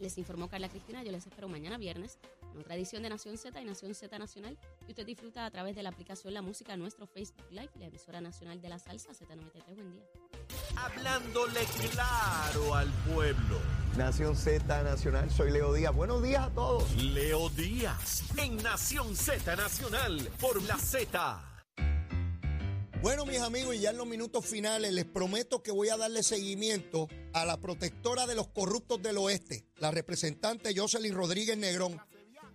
Les 0.00 0.18
informó 0.18 0.48
Carla 0.48 0.68
Cristina. 0.68 1.02
Yo 1.02 1.12
les 1.12 1.26
espero 1.26 1.48
mañana 1.48 1.78
viernes 1.78 2.18
En 2.54 2.60
otra 2.60 2.74
edición 2.74 3.02
de 3.02 3.10
Nación 3.10 3.36
Z 3.36 3.60
y 3.60 3.64
Nación 3.64 3.94
Z 3.94 4.18
Nacional, 4.18 4.58
y 4.86 4.90
usted 4.90 5.06
disfruta 5.06 5.46
a 5.46 5.50
través 5.50 5.76
de 5.76 5.82
la 5.82 5.90
aplicación 5.90 6.34
La 6.34 6.42
Música, 6.42 6.76
nuestro 6.76 7.06
Facebook 7.06 7.46
Live, 7.50 7.70
la 7.78 7.86
emisora 7.86 8.20
nacional 8.20 8.60
de 8.60 8.68
la 8.68 8.78
salsa 8.78 9.10
Z93. 9.12 9.74
Buen 9.74 9.92
día. 9.92 10.04
Hablándole 10.76 11.60
claro 11.90 12.74
al 12.74 12.92
pueblo. 13.12 13.60
Nación 13.96 14.36
Z 14.36 14.82
Nacional, 14.82 15.30
soy 15.30 15.50
Leo 15.50 15.72
Díaz. 15.72 15.94
Buenos 15.94 16.22
días 16.22 16.44
a 16.44 16.50
todos. 16.50 16.94
Leo 16.96 17.48
Díaz 17.50 18.24
en 18.36 18.56
Nación 18.58 19.16
Z 19.16 19.56
Nacional 19.56 20.30
por 20.40 20.62
la 20.64 20.76
Z. 20.76 21.42
Bueno, 23.02 23.26
mis 23.26 23.40
amigos, 23.40 23.74
y 23.76 23.80
ya 23.80 23.90
en 23.90 23.98
los 23.98 24.06
minutos 24.06 24.44
finales 24.44 24.92
les 24.92 25.04
prometo 25.04 25.62
que 25.62 25.70
voy 25.70 25.90
a 25.90 25.96
darle 25.96 26.22
seguimiento 26.22 27.08
a 27.34 27.44
la 27.44 27.60
protectora 27.60 28.26
de 28.26 28.34
los 28.34 28.48
corruptos 28.48 29.00
del 29.02 29.18
oeste, 29.18 29.64
la 29.78 29.90
representante 29.90 30.74
Jocelyn 30.76 31.14
Rodríguez 31.14 31.56
Negrón. 31.56 32.00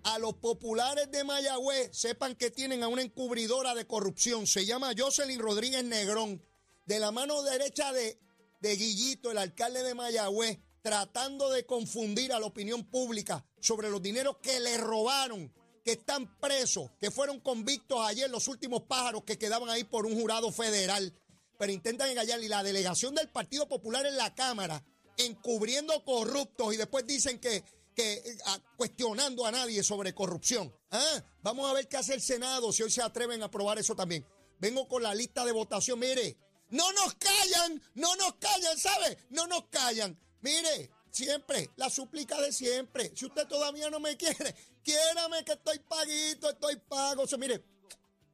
A 0.04 0.18
los 0.18 0.34
populares 0.36 1.12
de 1.12 1.24
Mayagüez, 1.24 1.90
sepan 1.94 2.36
que 2.36 2.50
tienen 2.50 2.84
a 2.84 2.88
una 2.88 3.04
encubridora 3.04 3.76
de 3.76 3.86
corrupción, 3.86 4.48
se 4.48 4.66
llama 4.66 4.94
Jocelyn 4.98 5.40
Rodríguez 5.40 5.84
Negrón, 5.84 6.44
de 6.86 7.00
la 7.00 7.12
mano 7.12 7.44
derecha 7.44 7.94
de, 7.94 8.20
de 8.62 8.76
Guillito, 8.76 9.32
el 9.32 9.38
alcalde 9.38 9.84
de 9.84 9.94
Mayagüez, 9.94 10.60
tratando 10.82 11.52
de 11.52 11.66
confundir 11.66 12.34
a 12.34 12.40
la 12.40 12.48
opinión 12.48 12.84
pública 12.90 13.46
sobre 13.60 13.90
los 13.90 14.02
dineros 14.02 14.38
que 14.42 14.60
le 14.60 14.78
robaron 14.78 15.54
que 15.84 15.94
están 15.94 16.38
presos, 16.40 16.92
que 17.00 17.12
fueron 17.12 17.40
convictos 17.40 18.00
ayer, 18.02 18.30
los 18.30 18.48
últimos 18.48 18.84
pájaros 18.84 19.24
que 19.24 19.38
quedaban 19.38 19.70
ahí 19.70 19.84
por 19.84 20.06
un 20.06 20.20
jurado 20.20 20.52
federal, 20.52 21.14
pero 21.58 21.72
intentan 21.72 22.10
engañar. 22.10 22.42
Y 22.42 22.48
la 22.48 22.64
delegación 22.64 23.16
del 23.16 23.30
Partido 23.30 23.68
Popular 23.68 24.06
en 24.06 24.18
la 24.18 24.34
Cámara, 24.34 24.84
encubriendo 25.18 26.04
corruptos 26.04 26.74
y 26.74 26.78
después 26.78 27.06
dicen 27.06 27.40
que, 27.40 27.64
que 27.96 28.38
cuestionando 28.78 29.46
a 29.46 29.52
nadie 29.52 29.84
sobre 29.84 30.14
corrupción. 30.14 30.74
¿Ah? 30.92 31.24
Vamos 31.42 31.70
a 31.70 31.74
ver 31.74 31.88
qué 31.88 31.98
hace 31.98 32.14
el 32.14 32.22
Senado, 32.22 32.72
si 32.72 32.84
hoy 32.84 32.92
se 32.92 33.02
atreven 33.02 33.42
a 33.42 33.46
aprobar 33.46 33.78
eso 33.80 33.96
también. 33.96 34.26
Vengo 34.60 34.88
con 34.88 35.04
la 35.04 35.16
lista 35.16 35.44
de 35.46 35.52
votación, 35.52 36.00
mire, 36.00 36.38
no 36.70 36.92
nos 36.94 37.16
callan, 37.16 37.82
no 37.96 38.16
nos 38.16 38.36
callan, 38.36 38.78
¿sabe? 38.78 39.18
No 39.30 39.48
nos 39.48 39.66
callan. 39.70 40.18
Mire, 40.42 40.92
Siempre, 41.12 41.70
la 41.76 41.90
súplica 41.90 42.40
de 42.40 42.54
siempre. 42.54 43.12
Si 43.16 43.26
usted 43.26 43.46
todavía 43.46 43.90
no 43.90 44.00
me 44.00 44.16
quiere, 44.16 44.56
quiérame 44.84 45.44
que 45.44 45.54
estoy 45.54 45.80
paguito, 45.80 46.50
estoy 46.50 46.78
pago. 46.88 47.26
Mire, 47.38 47.62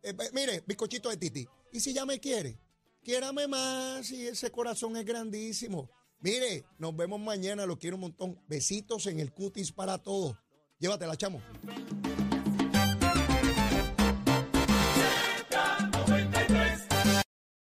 eh, 0.04 0.14
mire, 0.32 0.64
bizcochito 0.66 1.10
de 1.10 1.18
Titi. 1.18 1.48
Y 1.72 1.80
si 1.80 1.92
ya 1.92 2.06
me 2.06 2.20
quiere, 2.20 2.60
quiérame 3.04 3.48
más 3.48 4.12
y 4.12 4.28
ese 4.28 4.52
corazón 4.52 4.96
es 4.96 5.06
grandísimo. 5.06 5.90
Mire, 6.20 6.66
nos 6.80 6.96
vemos 6.96 7.20
mañana, 7.20 7.66
lo 7.66 7.78
quiero 7.78 7.96
un 7.96 8.02
montón. 8.02 8.40
Besitos 8.48 9.06
en 9.08 9.20
el 9.20 9.32
cutis 9.32 9.72
para 9.72 9.98
todos. 9.98 10.36
Llévatela, 10.80 11.16
chamo. 11.16 11.42